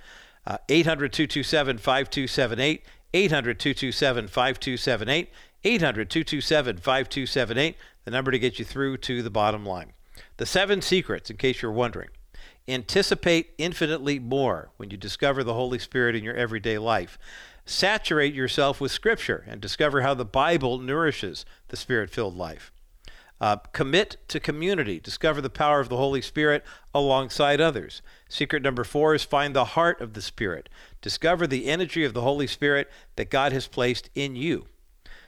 [0.46, 2.84] Uh, 800 227 5278.
[3.14, 5.30] 800 227 5278.
[5.66, 9.94] 800 227 5278, the number to get you through to the bottom line.
[10.38, 12.10] The seven secrets, in case you're wondering.
[12.68, 17.18] Anticipate infinitely more when you discover the Holy Spirit in your everyday life.
[17.66, 22.72] Saturate yourself with Scripture and discover how the Bible nourishes the Spirit filled life.
[23.42, 25.02] Uh, commit to community.
[25.02, 26.64] Discover the power of the Holy Spirit
[26.94, 28.02] alongside others.
[28.30, 30.70] Secret number four is find the heart of the Spirit.
[31.02, 34.68] Discover the energy of the Holy Spirit that God has placed in you.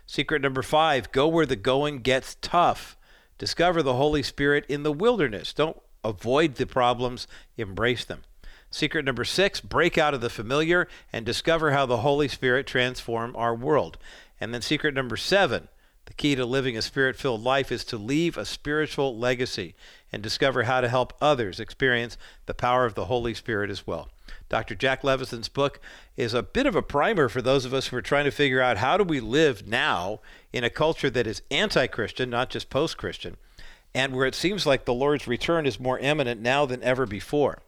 [0.06, 2.96] Secret number five go where the going gets tough.
[3.38, 5.54] Discover the Holy Spirit in the wilderness.
[5.54, 7.28] Don't avoid the problems,
[7.58, 8.24] embrace them.
[8.72, 13.36] Secret number six break out of the familiar and discover how the Holy Spirit transform
[13.36, 13.98] our world.
[14.40, 15.70] And then secret number seven
[16.06, 19.74] the key to living a spirit filled life is to leave a spiritual legacy
[20.12, 24.10] and discover how to help others experience the power of the Holy Spirit as well.
[24.48, 24.76] Dr.
[24.76, 25.80] Jack Levison's book
[26.16, 28.62] is a bit of a primer for those of us who are trying to figure
[28.62, 30.20] out how do we live now
[30.54, 33.38] in a culture that is anti-Christian, not just post-Christian,
[33.96, 37.60] and where it seems like the Lord's return is more imminent now than ever before.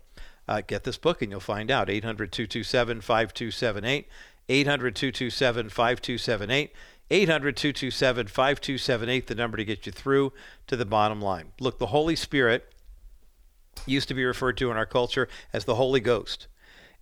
[0.46, 1.90] Uh, get this book and you'll find out.
[1.90, 4.08] 800 227 5278.
[4.50, 6.72] 800 227 5278.
[7.10, 10.34] 800 227 5278, the number to get you through
[10.68, 11.54] to the bottom line.
[11.62, 12.74] Look, the Holy Spirit
[13.86, 16.48] used to be referred to in our culture as the Holy Ghost.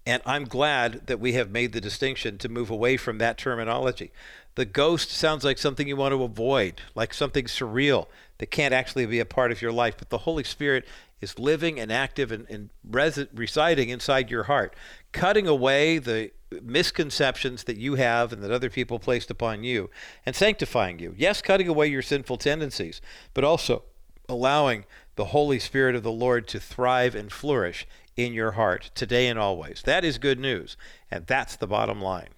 [0.06, 4.12] And I'm glad that we have made the distinction to move away from that terminology.
[4.54, 8.08] The ghost sounds like something you want to avoid, like something surreal
[8.38, 9.96] that can't actually be a part of your life.
[9.98, 10.86] But the Holy Spirit
[11.22, 14.76] is living and active and, and res- residing inside your heart,
[15.12, 19.90] cutting away the misconceptions that you have and that other people placed upon you,
[20.26, 21.16] and sanctifying you.
[21.18, 23.02] Yes, cutting away your sinful tendencies,
[23.34, 23.84] but also
[24.30, 29.28] allowing the Holy Spirit of the Lord to thrive and flourish in your heart today
[29.28, 29.82] and always.
[29.84, 30.78] That is good news,
[31.12, 32.36] and that's the bottom line.